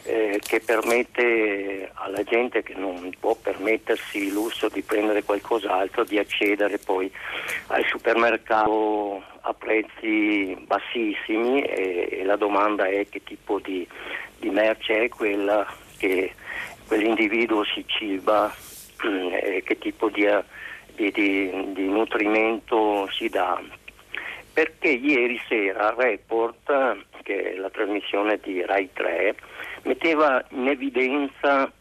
[0.04, 6.18] eh, che permette alla gente che non può permettersi il lusso di prendere qualcos'altro di
[6.18, 7.12] accedere poi
[7.68, 13.88] al supermercato a prezzi bassissimi e, e la domanda è che tipo di,
[14.38, 15.66] di merce è quella
[15.98, 16.34] che
[16.88, 18.54] quell'individuo si ciba
[19.42, 20.26] e che tipo di
[21.00, 23.62] di, di, di nutrimento si dà.
[24.52, 29.36] Perché ieri sera Report, che è la trasmissione di Rai 3,
[29.84, 31.72] metteva in evidenza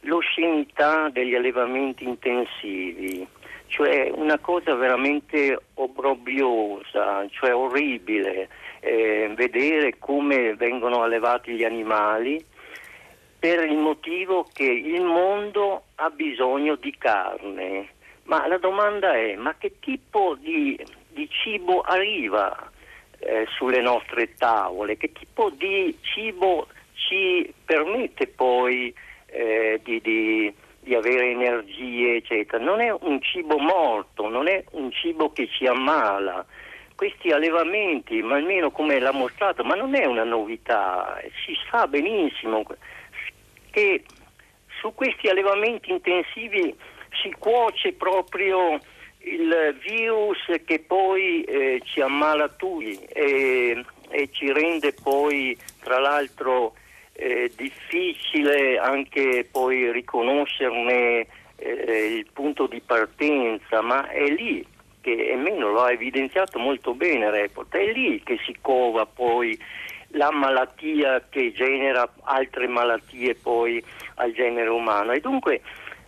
[0.00, 3.26] l'oscenità degli allevamenti intensivi,
[3.66, 8.48] cioè una cosa veramente obbrobriosa, cioè orribile,
[8.80, 12.42] eh, vedere come vengono allevati gli animali
[13.38, 17.93] per il motivo che il mondo ha bisogno di carne
[18.24, 22.70] ma la domanda è, ma che tipo di, di cibo arriva
[23.18, 24.96] eh, sulle nostre tavole?
[24.96, 28.94] Che tipo di cibo ci permette poi
[29.26, 32.62] eh, di, di, di, avere energie, eccetera?
[32.62, 36.44] Non è un cibo morto, non è un cibo che ci ammala.
[36.96, 42.64] Questi allevamenti, ma almeno come l'ha mostrato, ma non è una novità, si sa benissimo
[43.70, 44.04] che
[44.78, 46.74] su questi allevamenti intensivi
[47.22, 48.78] si cuoce proprio
[49.18, 56.74] il virus che poi eh, ci ammala tutti e, e, ci rende poi tra l'altro
[57.12, 64.66] eh, difficile anche poi riconoscerne eh, il punto di partenza, ma è lì
[65.00, 69.58] che e meno lo ha evidenziato molto bene Report, è lì che si cova poi
[70.08, 73.82] la malattia che genera altre malattie poi
[74.16, 75.12] al genere umano.
[75.12, 75.60] E dunque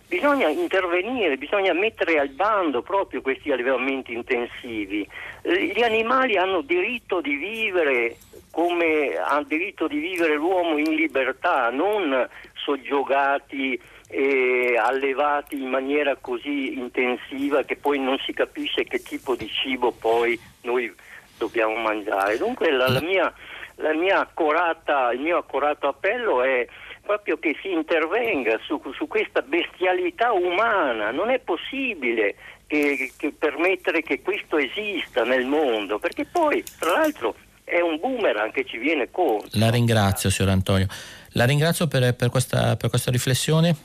[0.07, 5.07] Bisogna intervenire, bisogna mettere al bando proprio questi allevamenti intensivi.
[5.41, 8.15] Eh, gli animali hanno diritto di vivere
[8.49, 13.79] come ha diritto di vivere l'uomo in libertà, non soggiogati
[14.09, 19.91] e allevati in maniera così intensiva che poi non si capisce che tipo di cibo
[19.91, 20.93] poi noi
[21.37, 22.37] dobbiamo mangiare.
[22.37, 23.31] Dunque la, la mia,
[23.75, 26.65] la mia accorata, il mio accorato appello è
[27.07, 31.09] proprio che si intervenga su, su questa bestialità umana.
[31.11, 32.35] Non è possibile
[32.67, 38.51] che, che permettere che questo esista nel mondo, perché poi, tra l'altro, è un boomerang
[38.51, 39.47] che ci viene contro.
[39.53, 40.87] La ringrazio, signor Antonio.
[41.31, 43.75] La ringrazio per, per, questa, per questa, riflessione.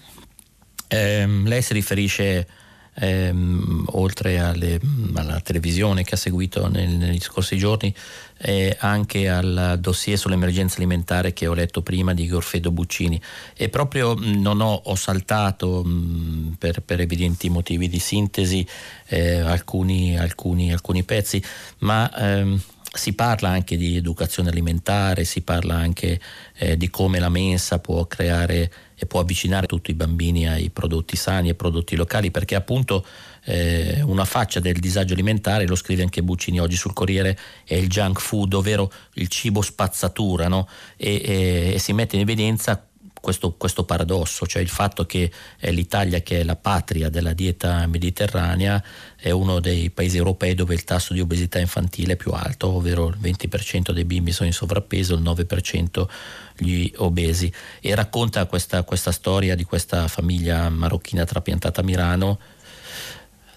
[0.89, 2.47] Eh, lei si riferisce
[2.95, 4.81] ehm, oltre alle,
[5.15, 7.95] alla televisione che ha seguito nel, negli scorsi giorni,
[8.39, 13.21] eh, anche al dossier sull'emergenza alimentare che ho letto prima di Gorfedo Buccini.
[13.57, 18.67] E proprio non ho, ho saltato mh, per, per, evidenti motivi di sintesi
[19.07, 21.43] eh, alcuni, alcuni, alcuni, pezzi,
[21.79, 22.61] ma ehm,
[22.95, 26.21] si parla anche di educazione alimentare, si parla anche
[26.57, 28.71] eh, di come la mensa può creare
[29.03, 33.05] e può avvicinare tutti i bambini ai prodotti sani e prodotti locali, perché appunto
[33.45, 37.89] eh, una faccia del disagio alimentare, lo scrive anche Buccini oggi sul Corriere, è il
[37.89, 40.69] junk food, ovvero il cibo spazzatura, no?
[40.97, 42.87] e, e, e si mette in evidenza
[43.23, 47.87] questo, questo, paradosso, cioè il fatto che eh, l'Italia, che è la patria della dieta
[47.87, 48.83] mediterranea,
[49.15, 53.07] è uno dei paesi europei dove il tasso di obesità infantile è più alto, ovvero
[53.07, 56.09] il 20% dei bimbi sono in sovrappeso, il 9%
[56.57, 57.51] gli obesi.
[57.81, 62.41] E racconta questa, questa storia di questa famiglia marocchina trapiantata a Milano.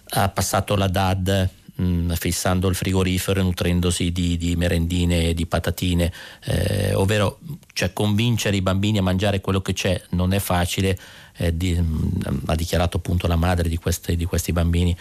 [0.09, 5.33] Ha passato la DAD mh, mm, fissando il frigorifero e nutrendosi di, di, merendine e
[5.33, 6.11] di patatine,
[6.45, 7.39] eh, ovvero
[7.73, 10.97] cioè, convincere i bambini a mangiare quello che c'è non è facile,
[11.37, 14.95] eh, di, mh, mm, ha dichiarato appunto la madre di questi, di questi bambini,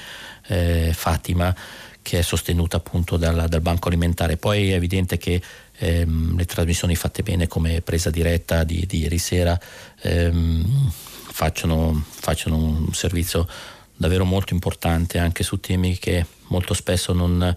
[0.49, 1.55] eh, Fatima,
[2.03, 4.37] che è sostenuta appunto dal, dal Banco Alimentare.
[4.37, 5.41] Poi è evidente che
[5.79, 9.59] ehm, le trasmissioni fatte bene come presa diretta di, di ieri sera
[10.03, 10.91] ehm,
[11.35, 13.49] facciano, facciano un servizio
[13.97, 17.57] davvero molto importante anche su temi che molto spesso non,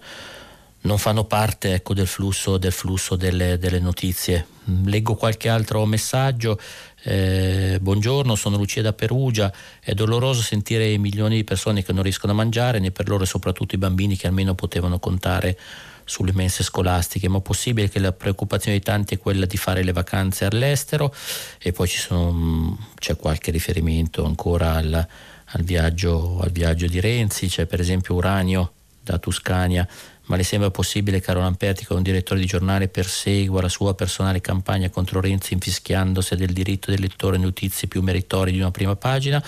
[0.80, 4.46] non fanno parte ecco, del flusso, del flusso delle, delle, notizie.
[4.84, 6.58] Leggo qualche altro messaggio.
[7.02, 9.52] Eh, buongiorno, sono Lucia da Perugia.
[9.80, 13.24] È doloroso sentire i milioni di persone che non riescono a mangiare, né per loro
[13.24, 15.58] e soprattutto i bambini che almeno potevano contare
[16.04, 19.92] sulle mense scolastiche, ma possibile che la preoccupazione di tanti è quella di fare le
[19.92, 21.14] vacanze all'estero
[21.58, 25.06] e poi sono, c'è qualche riferimento ancora al,
[25.50, 28.72] al, viaggio, al viaggio di Renzi, c'è per esempio Uranio
[29.02, 29.86] da Tuscania,
[30.24, 34.42] ma le sembra possibile, caro Lamperti, che un direttore di giornale persegua la sua personale
[34.42, 39.42] campagna contro Renzi infischiandosi del diritto del lettore notizie più meritorie di una prima pagina?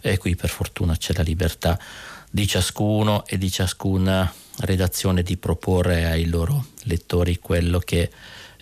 [0.00, 1.78] E qui per fortuna c'è la libertà
[2.30, 8.10] di ciascuno e di ciascuna redazione di proporre ai loro lettori quello che,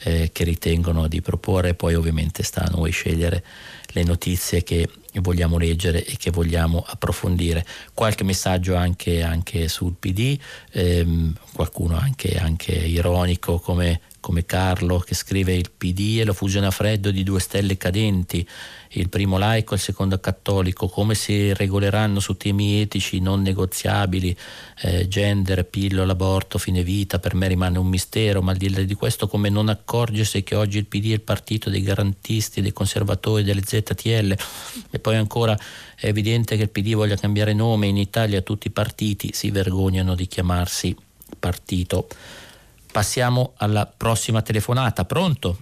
[0.00, 3.44] eh, che ritengono di proporre, poi ovviamente sta a noi scegliere
[3.92, 7.66] le notizie che vogliamo leggere e che vogliamo approfondire.
[7.92, 10.38] Qualche messaggio anche, anche sul PD,
[10.72, 16.66] ehm, qualcuno anche, anche ironico come come Carlo che scrive il PD e la fusione
[16.66, 18.46] a freddo di due stelle cadenti,
[18.90, 24.36] il primo laico e il secondo cattolico, come si regoleranno su temi etici non negoziabili,
[24.82, 28.82] eh, gender, pillola, aborto, fine vita, per me rimane un mistero, ma al di là
[28.82, 32.72] di questo come non accorgersi che oggi il PD è il partito dei garantisti, dei
[32.72, 34.36] conservatori, delle ZTL
[34.90, 35.58] e poi ancora
[35.96, 40.14] è evidente che il PD voglia cambiare nome, in Italia tutti i partiti si vergognano
[40.14, 40.96] di chiamarsi
[41.38, 42.08] partito.
[42.92, 45.04] Passiamo alla prossima telefonata.
[45.04, 45.58] Pronto?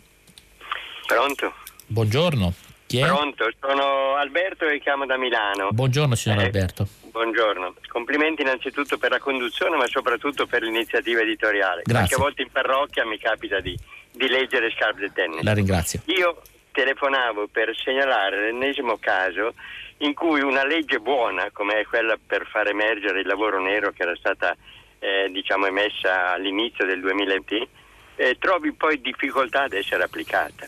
[1.06, 1.52] Pronto.
[1.86, 2.54] Buongiorno.
[2.86, 3.06] Chi è?
[3.06, 5.68] Pronto, sono Alberto e chiamo da Milano.
[5.70, 6.86] Buongiorno signor eh, Alberto.
[7.10, 7.74] Buongiorno.
[7.88, 11.82] Complimenti innanzitutto per la conduzione ma soprattutto per l'iniziativa editoriale.
[11.84, 12.16] Grazie.
[12.16, 13.78] Qualche volta in parrocchia mi capita di,
[14.10, 15.42] di leggere Scarpe del Tennis.
[15.42, 16.00] La ringrazio.
[16.06, 16.40] Io
[16.72, 19.52] telefonavo per segnalare l'ennesimo caso
[19.98, 24.02] in cui una legge buona come è quella per far emergere il lavoro nero che
[24.02, 24.56] era stata
[24.98, 27.68] eh, diciamo emessa all'inizio del 2020
[28.16, 30.66] eh, trovi poi difficoltà ad essere applicata.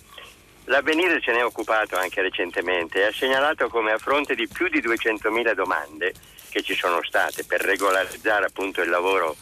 [0.65, 4.69] L'avvenire se ne è occupato anche recentemente e ha segnalato come a fronte di più
[4.69, 6.13] di 200.000 domande
[6.49, 9.37] che ci sono state per regolarizzare appunto il lavoro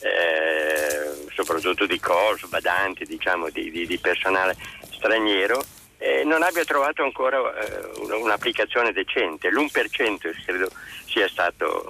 [0.00, 4.56] eh, soprattutto di corso, badanti, diciamo di, di, di personale
[4.92, 5.62] straniero,
[5.98, 9.50] eh, non abbia trovato ancora eh, un'applicazione decente.
[9.50, 10.70] L'1% credo
[11.06, 11.86] sia stato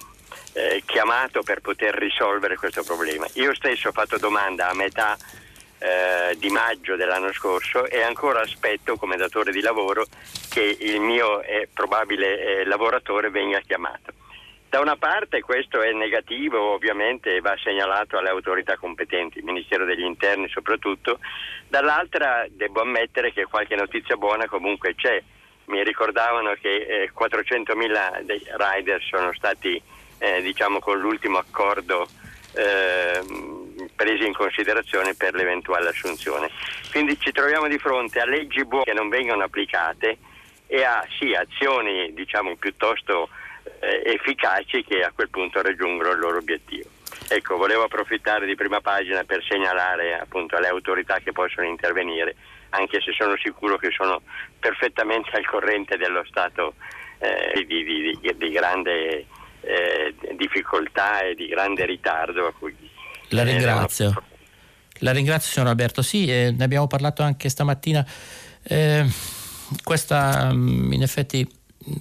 [0.52, 3.26] eh, chiamato per poter risolvere questo problema.
[3.34, 5.16] Io stesso ho fatto domanda a metà
[5.78, 10.04] eh, di maggio dell'anno scorso e ancora aspetto come datore di lavoro
[10.50, 14.12] che il mio eh, probabile lavoratore venga chiamato.
[14.70, 20.04] Da una parte questo è negativo, ovviamente va segnalato alle autorità competenti, il Ministero degli
[20.04, 21.18] Interni soprattutto,
[21.66, 25.20] dall'altra devo ammettere che qualche notizia buona comunque c'è.
[25.64, 29.82] Mi ricordavano che eh, 400.000 dei rider sono stati
[30.20, 32.06] eh, diciamo con l'ultimo accordo
[32.54, 33.20] eh,
[33.96, 36.50] presi in considerazione per l'eventuale assunzione.
[36.90, 40.18] Quindi ci troviamo di fronte a leggi buone che non vengono applicate
[40.66, 43.28] e a sì, azioni diciamo, piuttosto
[43.80, 46.88] eh, efficaci che a quel punto raggiungono il loro obiettivo.
[47.28, 52.34] Ecco, volevo approfittare di prima pagina per segnalare appunto alle autorità che possono intervenire,
[52.70, 54.20] anche se sono sicuro che sono
[54.58, 56.74] perfettamente al corrente dello stato
[57.18, 59.26] eh, di, di, di, di grande
[59.60, 62.74] eh, difficoltà e di grande ritardo a cui
[63.30, 64.22] la ringrazio.
[64.98, 66.02] La ringrazio signor Alberto.
[66.02, 68.04] Sì, eh, ne abbiamo parlato anche stamattina.
[68.62, 69.06] Eh,
[69.82, 71.48] questa, mm, in effetti,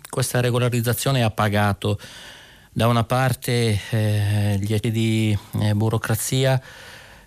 [0.10, 1.99] questa regolarizzazione ha pagato
[2.72, 6.62] da una parte eh, gli atti di eh, burocrazia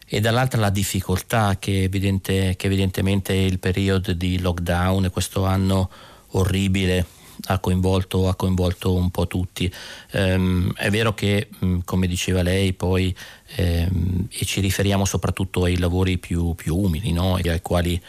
[0.07, 5.91] e dall'altra la difficoltà che, evidente, che evidentemente il periodo di lockdown e questo anno
[6.33, 7.07] orribile
[7.47, 9.72] ha coinvolto, ha coinvolto, un po' tutti.
[10.12, 13.14] Um, è vero che, um, come diceva lei, poi
[13.59, 17.34] um, e ci riferiamo soprattutto ai lavori più, più umili, no?
[17.34, 18.01] ai quali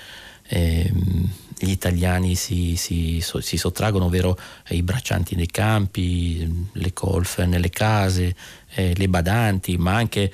[1.63, 4.37] gli italiani si, si, si, sottraggono, ovvero
[4.69, 8.35] i braccianti nei campi, le golf nelle case,
[8.73, 10.31] eh, le badanti, ma anche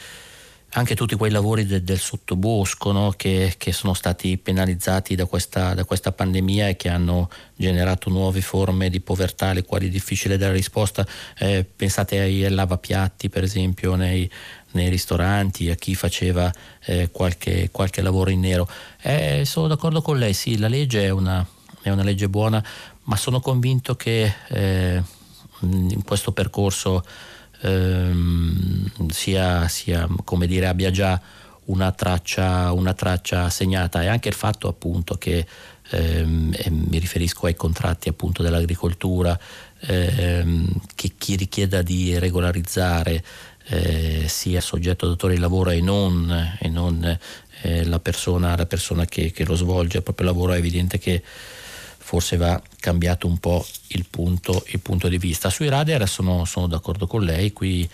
[0.73, 3.13] anche tutti quei lavori de, del sottobosco no?
[3.17, 8.41] che, che, sono stati penalizzati da questa, da questa, pandemia e che hanno generato nuove
[8.41, 11.05] forme di povertà alle quali è difficile dare risposta.
[11.37, 14.29] Eh, pensate ai lavapiatti per esempio nei,
[14.71, 16.51] nei ristoranti, a chi faceva
[16.85, 18.69] eh, qualche, qualche, lavoro in nero.
[19.01, 21.45] Eh, sono d'accordo con lei, sì, la legge è una,
[21.81, 22.63] è una legge buona,
[23.03, 25.01] ma sono convinto che eh,
[25.61, 27.03] in questo percorso
[27.61, 31.19] ehm, sia, sia, come dire, abbia già
[31.65, 34.01] una traccia, una traccia segnata.
[34.01, 35.45] E anche il fatto appunto che
[35.89, 39.37] ehm, mi riferisco ai contratti appunto dell'agricoltura
[39.81, 43.23] ehm, che chi richieda di regolarizzare
[43.69, 47.17] eh, sia soggetto datore di lavoro e non, e non
[47.61, 51.21] eh, la persona, la persona che, che, lo svolge il proprio lavoro è evidente che
[51.23, 55.49] forse va cambiato un po' il punto, il punto di vista.
[55.49, 57.87] Sui radar sono, sono d'accordo con lei, qui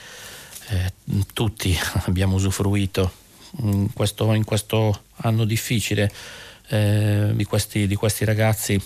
[0.69, 0.93] eh,
[1.33, 1.75] tutti
[2.05, 3.23] abbiamo usufruito
[3.59, 6.11] in questo, in questo anno difficile
[6.67, 8.81] eh, di, questi, di, questi, ragazzi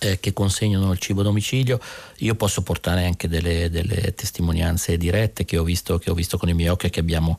[0.00, 1.78] eh, che consegnano il cibo a domicilio.
[2.18, 6.48] Io posso portare anche delle, delle testimonianze dirette che ho, visto, che ho, visto, con
[6.48, 7.38] i miei occhi e che abbiamo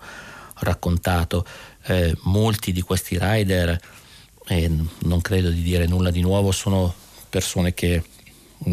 [0.59, 1.45] raccontato.
[1.87, 3.79] Eh, molti di questi rider
[4.47, 6.93] e non credo di dire nulla di nuovo, sono
[7.35, 8.01] persone che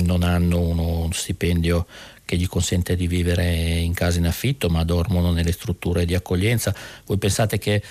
[0.05, 1.85] non hanno uno stipendio
[2.25, 6.73] che gli consente di vivere in casa in affitto, ma dormono nelle strutture di accoglienza.
[7.05, 7.83] Voi pensate che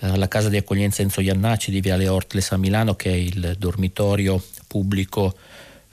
[0.00, 4.42] eh, casa di accoglienza Enzo Iannacci di Viale Ortles a Milano, che è il dormitorio
[4.66, 5.36] pubblico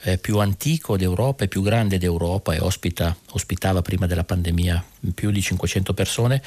[0.04, 4.84] eh, più antico d'Europa e più grande d'Europa e ospita, ospitava prima della pandemia
[5.14, 6.41] più di 500 persone,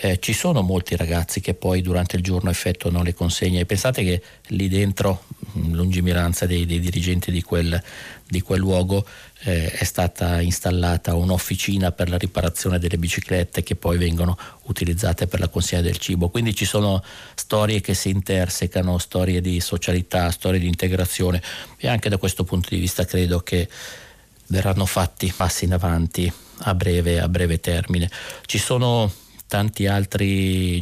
[0.00, 3.60] eh, ci sono molti ragazzi che poi durante il giorno effettuano le consegne.
[3.60, 7.82] E pensate che lì dentro, lungimiranza dei, dei dirigenti di quel,
[8.26, 9.06] di quel luogo,
[9.40, 15.40] eh, è stata installata un'officina per la riparazione delle biciclette che poi vengono utilizzate per
[15.40, 16.28] la consegna del cibo.
[16.28, 17.02] Quindi ci sono
[17.34, 21.42] storie che si intersecano, storie di socialità, storie di integrazione
[21.76, 23.68] e anche da questo punto di vista credo che
[24.46, 28.10] verranno fatti passi in avanti a breve, a breve termine.
[28.44, 29.10] Ci sono
[29.48, 30.80] tanti altri,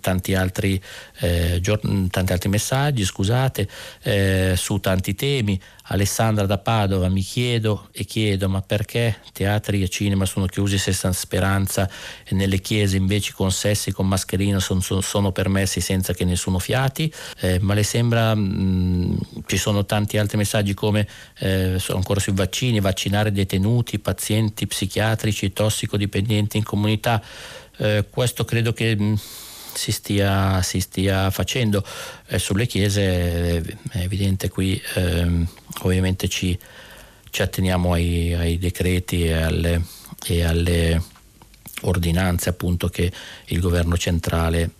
[0.00, 0.82] tanti altri,
[1.20, 3.68] eh, tanti altri messaggi scusate,
[4.02, 5.60] eh, su tanti temi.
[5.90, 11.12] Alessandra da Padova mi chiedo e chiedo ma perché teatri e cinema sono chiusi senza
[11.12, 11.88] speranza
[12.24, 16.58] e nelle chiese invece con sessi con mascherina son, son, sono permessi senza che nessuno
[16.58, 22.20] fiati eh, ma le sembra mh, mm, ci sono tanti altri messaggi come eh, ancora
[22.20, 27.22] sui vaccini vaccinare detenuti pazienti psichiatrici tossicodipendenti in comunità
[27.78, 31.84] eh, questo credo che mh, mm, si, stia, si stia, facendo
[32.26, 33.58] eh, sulle chiese,
[33.90, 35.46] è evidente qui ehm,
[35.82, 36.58] ovviamente ci,
[37.30, 39.82] ci atteniamo ai, ai, decreti e alle,
[40.26, 41.02] e alle
[41.82, 43.10] ordinanze appunto che
[43.46, 44.70] il governo centrale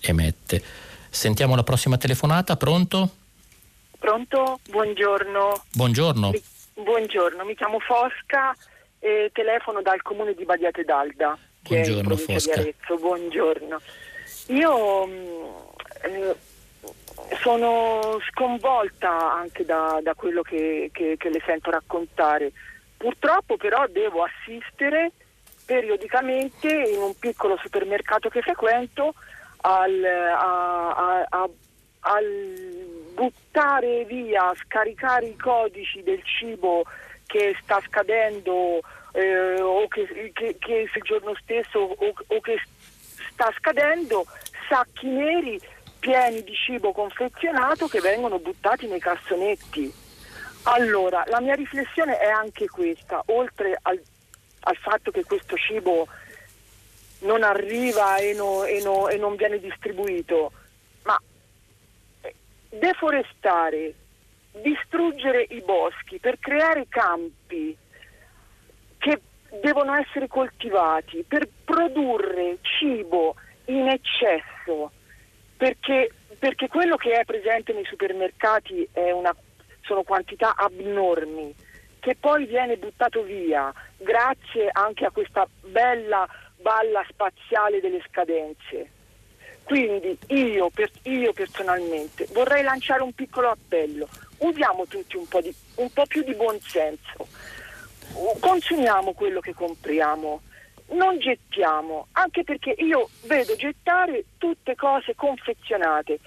[0.00, 0.62] emette.
[1.10, 3.10] Sentiamo la prossima telefonata, pronto?
[3.98, 4.60] Pronto?
[4.68, 5.64] Buongiorno.
[5.72, 6.30] Buongiorno.
[6.30, 6.42] Mi,
[6.82, 8.54] buongiorno, mi chiamo Fosca
[8.98, 11.38] e telefono dal comune di Badiate d'Alda.
[11.68, 12.64] Buongiorno Fosca.
[12.98, 13.80] Buongiorno.
[14.46, 15.04] Io
[16.02, 16.34] eh,
[17.42, 22.52] sono sconvolta anche da, da quello che, che, che, le sento raccontare.
[22.96, 25.12] Purtroppo però devo assistere
[25.66, 29.12] periodicamente in un piccolo supermercato che frequento
[29.60, 31.48] al, a, a, a,
[32.00, 32.24] al
[33.12, 36.84] buttare via, scaricare i codici del cibo
[37.28, 38.80] che sta scadendo
[39.12, 42.58] eh, o che, che, che, il giorno stesso o, o che
[43.32, 44.26] sta scadendo,
[44.68, 45.60] sacchi neri
[46.00, 49.92] pieni di cibo confezionato che vengono buttati nei cassonetti.
[50.62, 54.00] Allora, la mia riflessione è anche questa, oltre al,
[54.60, 56.08] al fatto che questo cibo
[57.20, 60.52] non arriva e, no, e, no, e non viene distribuito,
[61.02, 61.20] ma
[62.70, 63.94] deforestare,
[64.62, 67.76] distruggere i boschi per creare campi
[68.98, 69.20] che
[69.60, 73.34] devono essere coltivati per produrre cibo
[73.66, 74.90] in eccesso,
[75.56, 79.34] perché, perché quello che è presente nei supermercati una,
[79.82, 81.54] sono quantità abnormi
[82.00, 86.26] che poi viene buttato via grazie anche a questa bella
[86.60, 88.90] balla spaziale delle scadenze.
[89.64, 94.08] Quindi io, per, io personalmente vorrei lanciare un piccolo appello.
[94.38, 97.26] Usiamo tutti un po', di, un po' più di buonsenso.
[98.40, 100.42] Consumiamo quello che compriamo
[100.90, 106.20] non gettiamo, anche perché io vedo gettare tutte cose confezionate,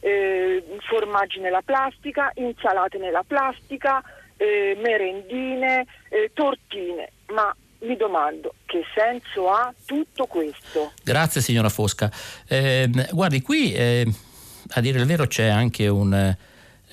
[0.00, 4.02] eh, formaggi nella plastica, insalate nella plastica,
[4.36, 10.92] eh, merendine, eh, tortine, ma mi domando che senso ha tutto questo?
[11.02, 12.10] Grazie signora Fosca.
[12.46, 14.06] Eh, guardi, qui eh,
[14.74, 16.36] a dire il vero c'è anche un,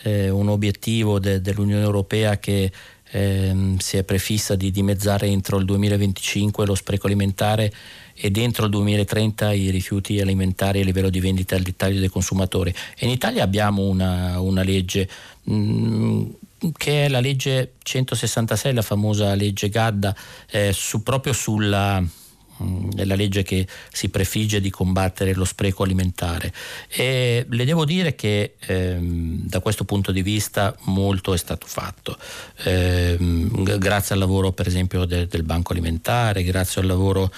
[0.04, 2.72] eh, un obiettivo de, dell'Unione Europea che
[3.12, 7.72] ehm, si è prefissa di dimezzare entro il 2025 lo spreco alimentare
[8.14, 12.74] ed entro il 2030 i rifiuti alimentari a livello di vendita al dettaglio dei consumatori.
[12.98, 15.08] E in Italia abbiamo una, una legge
[15.44, 16.30] mh, mm,
[16.76, 20.14] che è la legge 166, la famosa legge Gadda,
[20.52, 22.04] eh, su, proprio sulla
[22.96, 26.54] è la legge che si prefigge di combattere lo spreco alimentare
[26.90, 32.18] e le devo dire che ehm, da questo punto di vista molto è stato fatto
[32.64, 37.32] ehm, grazie al lavoro per esempio de, del banco alimentare grazie al lavoro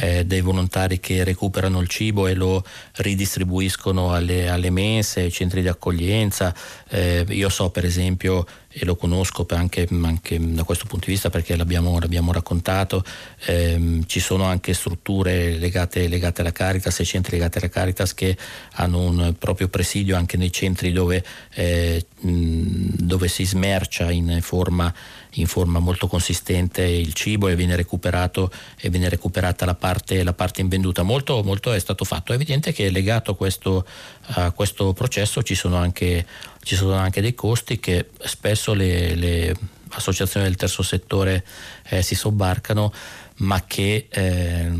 [0.00, 2.64] eh, dei volontari che recuperano il cibo e lo
[2.96, 6.54] ridistribuiscono alle, alle mense, ai centri di accoglienza.
[6.88, 8.46] Eh, io so per esempio,
[8.78, 13.04] e lo conosco anche, anche, da questo punto di vista perché l'abbiamo, l'abbiamo raccontato,
[13.46, 18.36] ehm, ci sono anche strutture legate, legate, alla Caritas e centri legati alla Caritas che
[18.74, 21.24] hanno un proprio presidio anche nei centri dove,
[21.54, 24.94] eh, dove si smercia in forma
[25.32, 30.60] in forma molto consistente il cibo e viene, e viene recuperata la parte, la parte,
[30.60, 31.02] invenduta.
[31.02, 32.32] Molto, molto è stato fatto.
[32.32, 33.86] È evidente che legato a questo,
[34.22, 36.26] a questo processo ci sono, anche,
[36.62, 39.56] ci sono, anche, dei costi che spesso le, le
[39.90, 41.44] associazioni del terzo settore
[41.88, 42.92] eh, si sobbarcano
[43.38, 44.70] ma che, eh,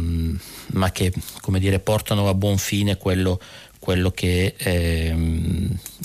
[0.73, 1.13] ma che
[1.59, 3.41] dire, portano a buon fine quello,
[3.79, 5.17] quello che eh,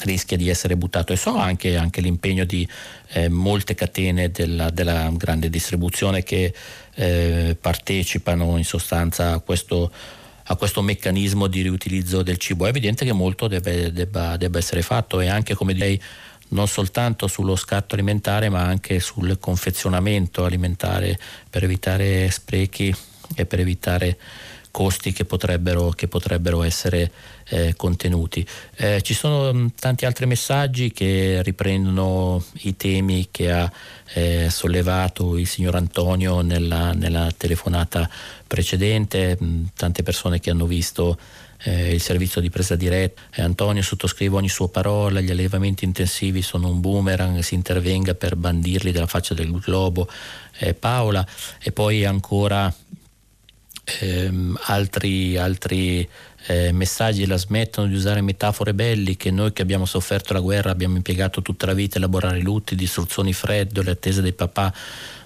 [0.03, 2.67] rischia di essere buttato e so anche, anche l'impegno di
[3.09, 6.53] eh, molte catene della, della, grande distribuzione che
[6.95, 9.91] eh, partecipano in sostanza a questo,
[10.43, 12.65] a questo, meccanismo di riutilizzo del cibo.
[12.65, 15.99] È evidente che molto deve, debba, debba essere fatto e anche come direi
[16.49, 21.17] non soltanto sullo scatto alimentare ma anche sul confezionamento alimentare
[21.49, 22.93] per evitare sprechi
[23.35, 24.17] e per evitare
[24.73, 27.11] costi che potrebbero, che potrebbero essere
[27.49, 28.43] eh, contenuti.
[28.75, 33.71] Eh, ci sono mm, tanti altri messaggi che riprendono i temi che ha
[34.13, 38.09] eh, sollevato il signor Antonio nella, nella telefonata
[38.47, 41.19] precedente, mm, tante persone che hanno visto
[41.65, 43.21] eh, il servizio di presa diretta.
[43.31, 48.35] Eh, Antonio sottoscrive ogni sua parola, gli allevamenti intensivi sono un boomerang, si intervenga per
[48.35, 50.09] bandirli dalla faccia del globo.
[50.57, 51.23] Eh, Paola
[51.61, 52.73] e poi ancora
[53.83, 56.07] ehm, altri, altri
[56.47, 60.95] eh, messaggi la smettono di usare metafore belliche, noi che abbiamo sofferto la guerra abbiamo
[60.95, 64.73] impiegato tutta la vita a elaborare lutti, distruzioni fredde, le attese dei papà,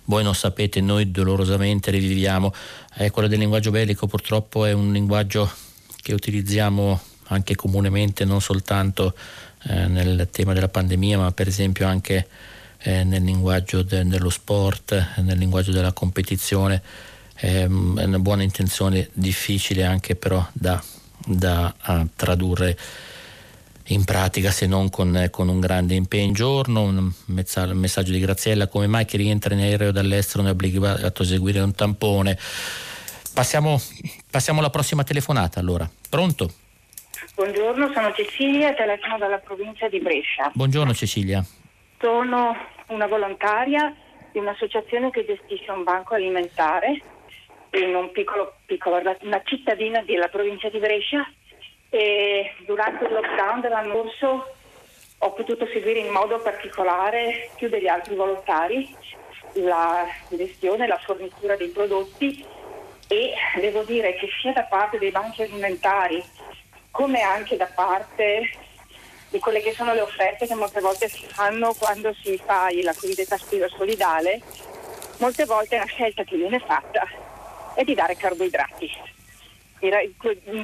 [0.06, 2.54] voi non sapete, noi dolorosamente riviviamo.
[2.98, 5.52] Eh, quello del linguaggio bellico purtroppo è un linguaggio
[6.02, 9.14] che utilizziamo anche comunemente, non soltanto
[9.64, 12.28] eh, nel tema della pandemia, ma per esempio anche
[12.80, 16.82] eh, nel linguaggio de- dello sport, nel linguaggio della competizione
[17.40, 20.82] è una buona intenzione, difficile anche però da,
[21.26, 21.74] da
[22.16, 22.76] tradurre
[23.90, 26.34] in pratica se non con, con, un grande impegno.
[26.34, 31.22] Giorno, un messaggio di Graziella, come mai chi rientra in aereo dall'estero non è obbligato
[31.22, 32.38] a eseguire un tampone?
[33.34, 33.80] Passiamo,
[34.32, 35.88] passiamo alla prossima telefonata allora.
[36.10, 36.52] Pronto?
[37.36, 40.52] Buongiorno, sono Cecilia, telefono dalla provincia di Brescia.
[40.54, 41.46] Buongiorno Cecilia.
[42.00, 42.56] Sono
[42.88, 43.96] una volontaria
[44.32, 47.02] di un'associazione che gestisce un banco alimentare
[47.72, 51.30] in un piccolo, piccolo, una cittadina della provincia di Brescia
[51.90, 54.54] e durante il lockdown dell'anno scorso
[55.20, 58.96] ho potuto seguire in modo particolare più degli altri volontari
[59.54, 62.46] la gestione e la fornitura dei prodotti
[63.08, 66.24] e devo dire che sia da parte dei banchi alimentari
[66.92, 68.50] come anche da parte
[69.30, 72.94] di quelle che sono le offerte che molte volte si fanno quando si fa la
[72.94, 74.42] cosiddetta spesa solidale,
[75.18, 77.27] molte volte una scelta che viene fatta
[77.78, 78.90] è di dare carboidrati.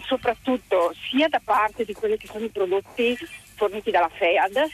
[0.08, 3.16] Soprattutto sia da parte di quelli che sono i prodotti
[3.56, 4.68] forniti dalla FEAD,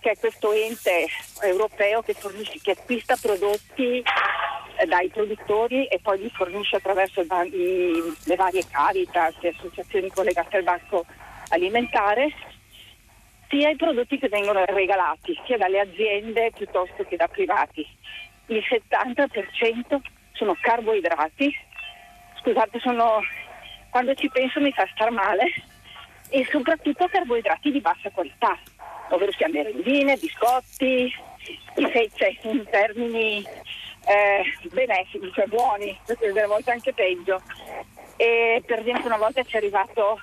[0.00, 1.06] che è questo ente
[1.42, 8.36] europeo che, fornisce, che acquista prodotti eh, dai produttori e poi li fornisce attraverso le
[8.36, 11.06] varie Caritas e associazioni collegate al banco
[11.50, 12.34] alimentare,
[13.48, 17.86] sia i prodotti che vengono regalati sia dalle aziende piuttosto che da privati.
[18.46, 20.00] Il 70%
[20.34, 21.52] sono carboidrati.
[22.40, 23.20] Scusate, sono,
[23.90, 25.52] quando ci penso mi fa star male
[26.28, 28.58] e soprattutto carboidrati di bassa qualità,
[29.10, 31.12] ovvero sia merendine, biscotti,
[31.74, 33.44] cioè, in termini
[34.06, 37.40] eh, benefici, cioè buoni, delle volte anche peggio.
[38.16, 40.20] E per esempio una volta ci è arrivato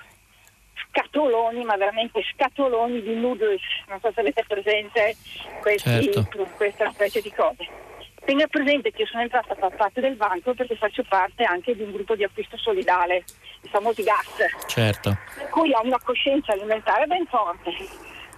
[0.88, 5.16] scatoloni, ma veramente scatoloni di noodles, non so se avete presente
[5.60, 6.48] questi, certo.
[6.56, 7.91] questa specie di cose.
[8.24, 11.74] Tenga presente che io sono entrata a far parte del banco perché faccio parte anche
[11.74, 13.24] di un gruppo di acquisto solidale,
[13.62, 14.66] i famosi gas.
[14.66, 15.16] Certo.
[15.34, 17.70] Per cui ho una coscienza alimentare ben forte.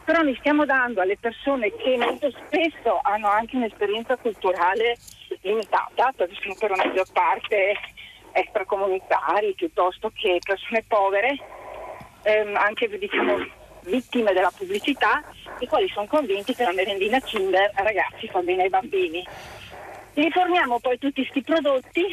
[0.04, 4.96] Però ne stiamo dando alle persone che molto spesso hanno anche un'esperienza culturale
[5.42, 7.74] limitata, perché sono per una maggior parte
[8.32, 11.38] extracomunitari piuttosto che persone povere,
[12.22, 15.22] ehm, anche diciamo vittime della pubblicità,
[15.58, 19.26] i quali sono convinti che la merendina Kinder ragazzi fa bene ai bambini.
[20.14, 22.04] Li forniamo poi tutti questi prodotti,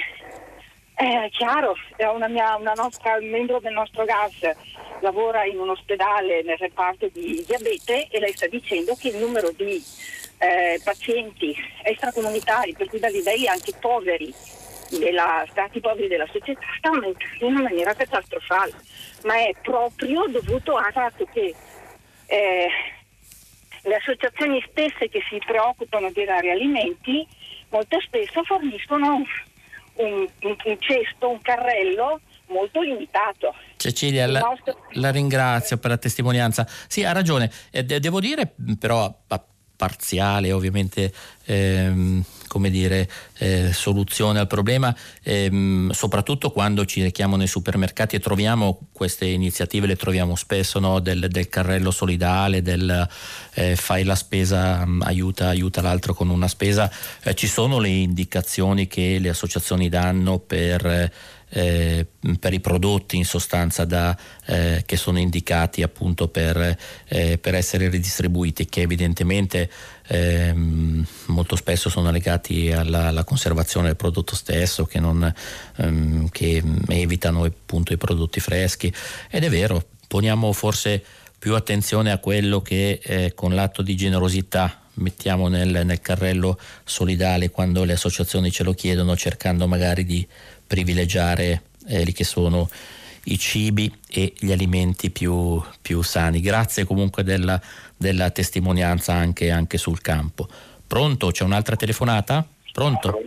[0.95, 1.75] è chiaro,
[2.13, 4.39] una, mia, una nostra, un membro del nostro gas
[5.01, 9.51] lavora in un ospedale nel reparto di diabete e lei sta dicendo che il numero
[9.51, 9.83] di
[10.39, 14.33] eh, pazienti extracomunitari, per cui da livelli anche poveri,
[14.89, 18.73] della, stati poveri della società, sta aumentando in maniera catastrofale,
[19.25, 21.53] ma è proprio dovuto al fatto che
[22.25, 22.67] eh,
[23.83, 27.27] le associazioni stesse che si preoccupano di dare alimenti
[27.71, 29.15] molto spesso forniscono
[29.95, 33.53] un, un, un cesto, un carrello molto limitato.
[33.77, 34.85] Cecilia, la, nostro...
[34.93, 36.67] la, ringrazio per la testimonianza.
[36.87, 37.51] Sì, ha ragione.
[37.71, 39.43] Eh, de- devo dire però a
[39.75, 41.11] parziale, ovviamente,
[41.45, 48.19] ehm, come dire, eh, soluzione al problema, ehm, soprattutto quando ci rechiamo nei supermercati e
[48.19, 50.99] troviamo queste iniziative, le troviamo spesso, no?
[50.99, 53.07] del, del, carrello solidale, del
[53.53, 56.91] eh, fai la spesa, mm, aiuta, aiuta l'altro con una spesa,
[57.23, 61.09] eh, ci sono le indicazioni che le associazioni danno per
[61.53, 62.05] eh,
[62.39, 67.89] per i prodotti in sostanza da, eh, che sono indicati appunto per, eh, per, essere
[67.89, 69.69] ridistribuiti che evidentemente
[70.07, 75.31] ehm, molto spesso sono legati alla, alla, conservazione del prodotto stesso che, non,
[75.77, 78.93] ehm, che evitano appunto i prodotti freschi.
[79.29, 81.01] Ed è vero poniamo forse
[81.39, 87.49] più attenzione a quello che eh, con l'atto di generosità mettiamo nel, nel, carrello solidale
[87.49, 90.27] quando le associazioni ce lo chiedono, cercando magari di
[90.71, 92.69] privilegiare eh, che sono
[93.25, 96.39] i cibi e gli alimenti più, più sani.
[96.39, 97.59] Grazie comunque della,
[97.97, 100.47] della testimonianza anche, anche, sul campo.
[100.87, 101.27] Pronto?
[101.27, 102.47] C'è un'altra telefonata?
[102.71, 103.19] Pronto?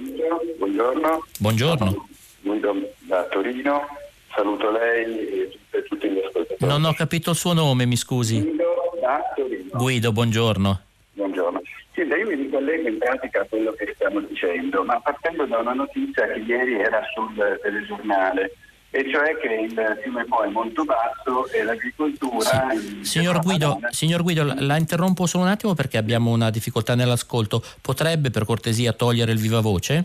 [0.57, 1.27] Buongiorno.
[1.39, 2.09] Buongiorno.
[2.41, 3.89] Guido da Torino,
[4.35, 6.71] saluto lei e tutti gli ascoltatori.
[6.71, 8.41] Non ho capito il suo nome, mi scusi.
[8.41, 8.65] Guido
[9.03, 9.69] da Torino.
[9.71, 10.81] Guido, buongiorno.
[11.13, 11.61] Buongiorno.
[11.95, 15.75] Silvia, io mi ricollego in pratica a quello che stiamo dicendo, ma partendo da una
[15.75, 18.57] notizia che ieri era sul telegiornale,
[18.91, 22.71] e cioè che il fiume Po è molto basso e l'agricoltura...
[22.77, 23.05] Sì.
[23.05, 27.63] Signor, Guido, signor Guido, la interrompo solo un attimo perché abbiamo una difficoltà nell'ascolto.
[27.81, 30.05] Potrebbe per cortesia togliere il viva voce?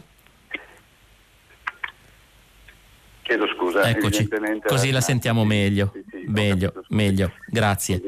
[3.22, 3.88] Chiedo scusa.
[3.88, 4.28] Eccoci,
[4.66, 5.92] così la sentiamo meglio.
[5.94, 8.02] Sì, sì, meglio, meglio, grazie.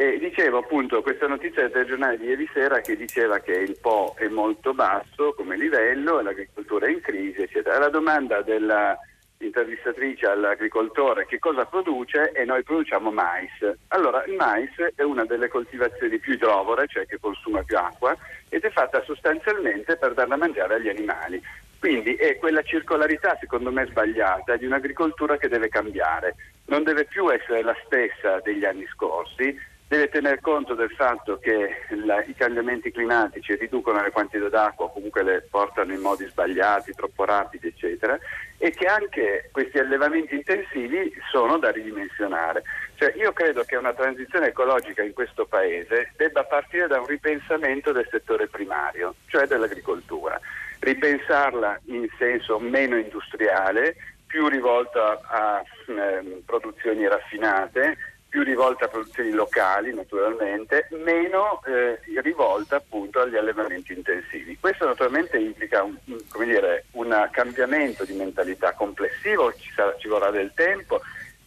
[0.00, 4.14] E dicevo appunto questa notizia del telegiornale di ieri sera che diceva che il Po
[4.16, 7.78] è molto basso come livello e l'agricoltura è in crisi, eccetera.
[7.78, 13.50] La domanda dell'intervistatrice all'agricoltore che cosa produce e noi produciamo mais.
[13.88, 18.16] Allora il mais è una delle coltivazioni più idrovore, cioè che consuma più acqua,
[18.48, 21.42] ed è fatta sostanzialmente per darla a mangiare agli animali.
[21.78, 26.36] Quindi è quella circolarità, secondo me sbagliata, di un'agricoltura che deve cambiare.
[26.68, 31.68] Non deve più essere la stessa degli anni scorsi, deve tener conto del fatto che
[32.04, 37.24] la, i cambiamenti climatici riducono le quantità d'acqua, comunque le portano in modi sbagliati, troppo
[37.24, 38.16] rapidi, eccetera,
[38.56, 42.62] e che anche questi allevamenti intensivi sono da ridimensionare.
[42.94, 47.90] Cioè, io credo che una transizione ecologica in questo Paese debba partire da un ripensamento
[47.90, 50.38] del settore primario, cioè dell'agricoltura,
[50.78, 57.96] ripensarla in senso meno industriale, più rivolta a, a eh, produzioni raffinate,
[58.30, 64.56] più rivolta a produzioni locali naturalmente, meno eh, rivolta appunto agli allevamenti intensivi.
[64.58, 65.96] Questo naturalmente implica un,
[66.44, 71.00] dire, un cambiamento di mentalità complessivo, ci, sarà, ci vorrà del tempo,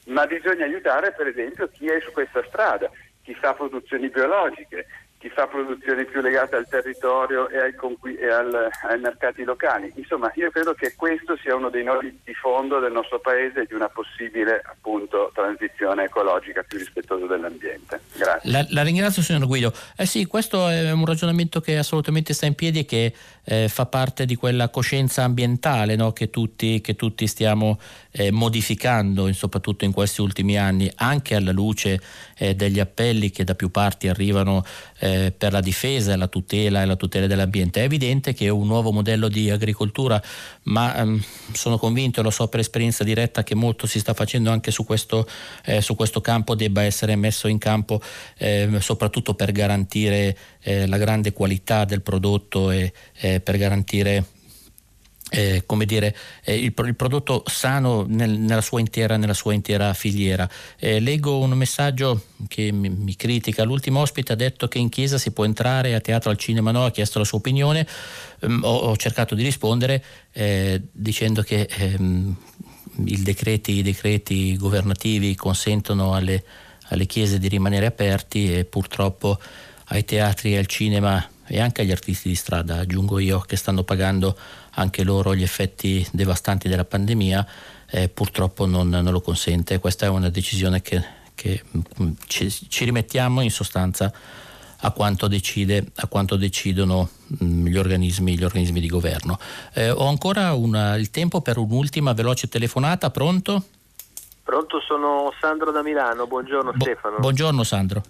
[0.08, 2.92] ma bisogna aiutare per esempio chi è su questa strada,
[3.24, 4.86] chi fa produzioni biologiche,
[5.24, 9.90] chi fa produzioni più legate al territorio e, ai, conqui- e al, ai, mercati locali.
[9.96, 13.74] Insomma, io credo che questo sia uno dei nodi di fondo del nostro Paese di
[13.74, 18.02] una possibile appunto, transizione ecologica più rispettosa dell'ambiente.
[18.18, 18.52] Grazie.
[18.52, 19.72] La, la ringrazio signor Guido.
[19.96, 23.14] Eh sì, questo è un ragionamento che assolutamente sta in piedi e che
[23.46, 26.12] eh, fa parte di quella coscienza ambientale no?
[26.12, 27.80] che, tutti, che, tutti, stiamo
[28.14, 32.00] eh, modificando soprattutto in questi ultimi anni, anche alla luce
[32.38, 34.64] eh, degli appelli che da più parti arrivano
[35.00, 37.82] eh, per la difesa, la tutela e la tutela dell'ambiente.
[37.82, 40.22] È evidente che un nuovo modello di agricoltura,
[40.64, 41.24] ma ehm,
[41.54, 44.86] sono convinto e lo so per esperienza diretta che molto si sta facendo anche su
[44.86, 45.28] questo,
[45.66, 48.00] eh, su questo campo, debba essere messo in campo
[48.38, 54.33] ehm, soprattutto per garantire eh, la grande qualità del prodotto e eh, per garantire
[55.36, 59.92] eh, come dire, eh, il, il, prodotto sano nel, nella, sua intera, nella, sua intera,
[59.96, 60.48] filiera.
[60.78, 63.64] Eh, leggo un messaggio che mi, mi, critica.
[63.64, 66.86] L'ultimo ospite ha detto che in chiesa si può entrare, a teatro, al cinema no,
[66.86, 67.88] ha chiesto la sua opinione.
[68.42, 70.04] Um, ho, ho, cercato di rispondere
[70.34, 72.36] eh, dicendo che ehm,
[72.94, 76.44] decreti, i decreti governativi consentono alle,
[76.90, 79.40] alle chiese di rimanere aperti e purtroppo
[79.86, 83.84] ai teatri e al cinema e anche agli artisti di strada, aggiungo io, che stanno
[83.84, 84.38] pagando
[84.76, 87.46] anche loro gli effetti devastanti della pandemia,
[87.90, 89.80] eh, purtroppo non, non, lo consente.
[89.80, 91.04] Questa è una decisione che,
[91.36, 91.64] che
[92.02, 94.12] mm, ci, ci, rimettiamo in sostanza
[94.86, 99.38] a quanto, decide, a quanto decidono mh, mm, gli, organismi, gli, organismi, di governo.
[99.74, 103.64] Eh, ho ancora una, il tempo per un'ultima veloce telefonata, pronto?
[104.44, 107.20] Pronto, sono Sandro da Milano, buongiorno Bo- Stefano.
[107.20, 108.02] Buongiorno Sandro.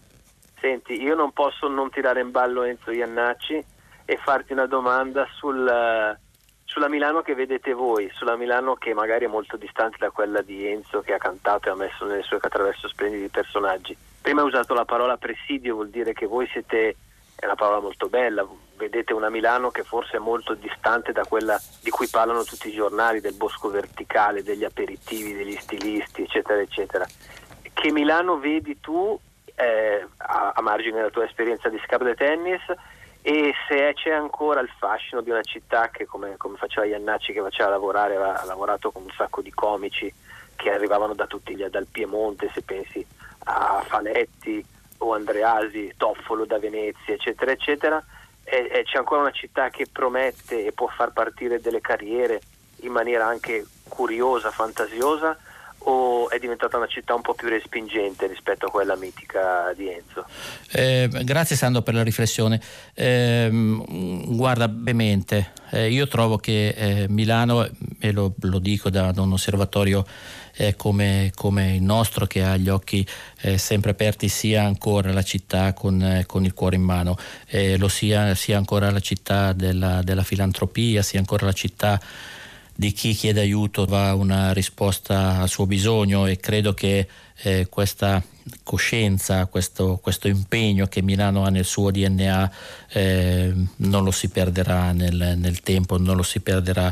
[0.60, 3.64] Senti, io non posso non tirare in ballo Enzo Iannacci
[4.06, 6.18] e farti una domanda sul,
[6.74, 10.66] sulla Milano che vedete voi, sulla Milano che magari è molto distante da quella di
[10.66, 13.96] Enzo che ha cantato e ha messo nelle sue attraverso splendidi personaggi.
[14.20, 16.96] Prima hai usato la parola presidio, vuol dire che voi siete,
[17.36, 18.44] è una parola molto bella,
[18.76, 22.74] vedete una Milano che forse è molto distante da quella di cui parlano tutti i
[22.74, 27.06] giornali, del bosco verticale, degli aperitivi, degli stilisti, eccetera, eccetera.
[27.72, 29.20] Che Milano vedi tu
[29.54, 32.62] eh, a, a, margine della tua esperienza di scapole tennis
[33.26, 37.40] e se c'è ancora il fascino di una città che come, come faceva Iannacci che
[37.40, 40.14] faceva lavorare, ha lavorato con un sacco di comici
[40.58, 43.06] che arrivavano da tutti gli, dal Piemonte, se pensi
[43.46, 44.64] a Faletti
[44.98, 48.04] o Andreasi, Toffolo da Venezia, eccetera, eccetera,
[48.44, 52.42] e, e c'è ancora una città che promette e può far partire delle carriere
[52.82, 55.38] in maniera anche curiosa, fantasiosa
[55.84, 60.26] o è diventata una città un po' più respingente rispetto a quella mitica di Enzo?
[60.72, 62.62] Eh, grazie Sandro per la riflessione.
[62.94, 67.68] Eh, guarda, brevemente, eh, io trovo che eh, Milano,
[68.00, 70.06] e lo, lo dico da, da, un osservatorio
[70.56, 73.06] eh, come, come, il nostro che ha gli occhi
[73.42, 77.18] eh, sempre aperti, sia ancora la città con, con il cuore in mano,
[77.78, 82.00] lo sia, sia, ancora la città della, della filantropia, sia ancora la città
[82.76, 87.08] di chi chiede aiuto va una risposta al suo bisogno e credo che
[87.44, 88.24] eh, questa
[88.64, 92.52] coscienza, questo, questo, impegno che Milano ha nel suo DNA
[92.90, 96.92] eh, non lo si perderà nel, nel, tempo, non lo si perderà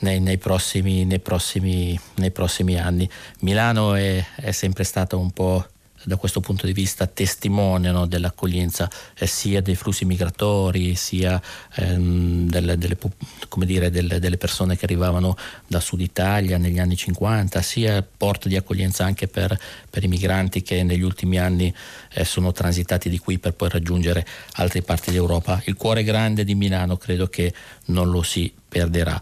[0.00, 3.08] nei, nei, prossimi, nei, prossimi, nei prossimi, anni.
[3.40, 5.66] Milano è, è sempre stata un po'
[6.04, 11.40] da questo punto di vista testimone no, dell'accoglienza eh, sia dei flussi migratori sia
[11.76, 12.96] ehm, delle, delle,
[13.64, 18.56] dire, delle, delle, persone che arrivavano da Sud Italia negli anni 50 sia porto di
[18.56, 19.58] accoglienza anche per,
[19.88, 21.72] per i migranti che negli ultimi anni
[22.12, 25.62] eh, sono transitati di qui per poi raggiungere altre parti d'Europa.
[25.66, 27.52] Il cuore grande di Milano credo che
[27.86, 29.20] non lo si perderà.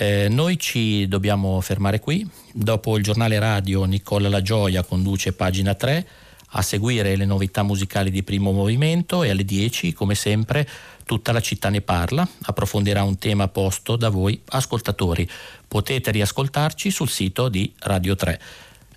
[0.00, 2.24] Eh, noi ci dobbiamo fermare qui.
[2.52, 6.06] Dopo il giornale radio Nicola La Gioia conduce pagina 3
[6.50, 10.68] a seguire le novità musicali di primo movimento e alle 10, come sempre,
[11.04, 15.28] tutta la città ne parla, approfondirà un tema posto da voi ascoltatori.
[15.66, 18.40] Potete riascoltarci sul sito di Radio 3.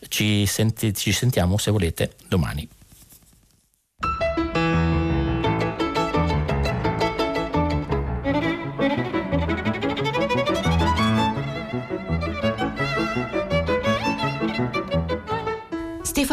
[0.07, 2.69] Ci, senti- ci sentiamo se volete domani.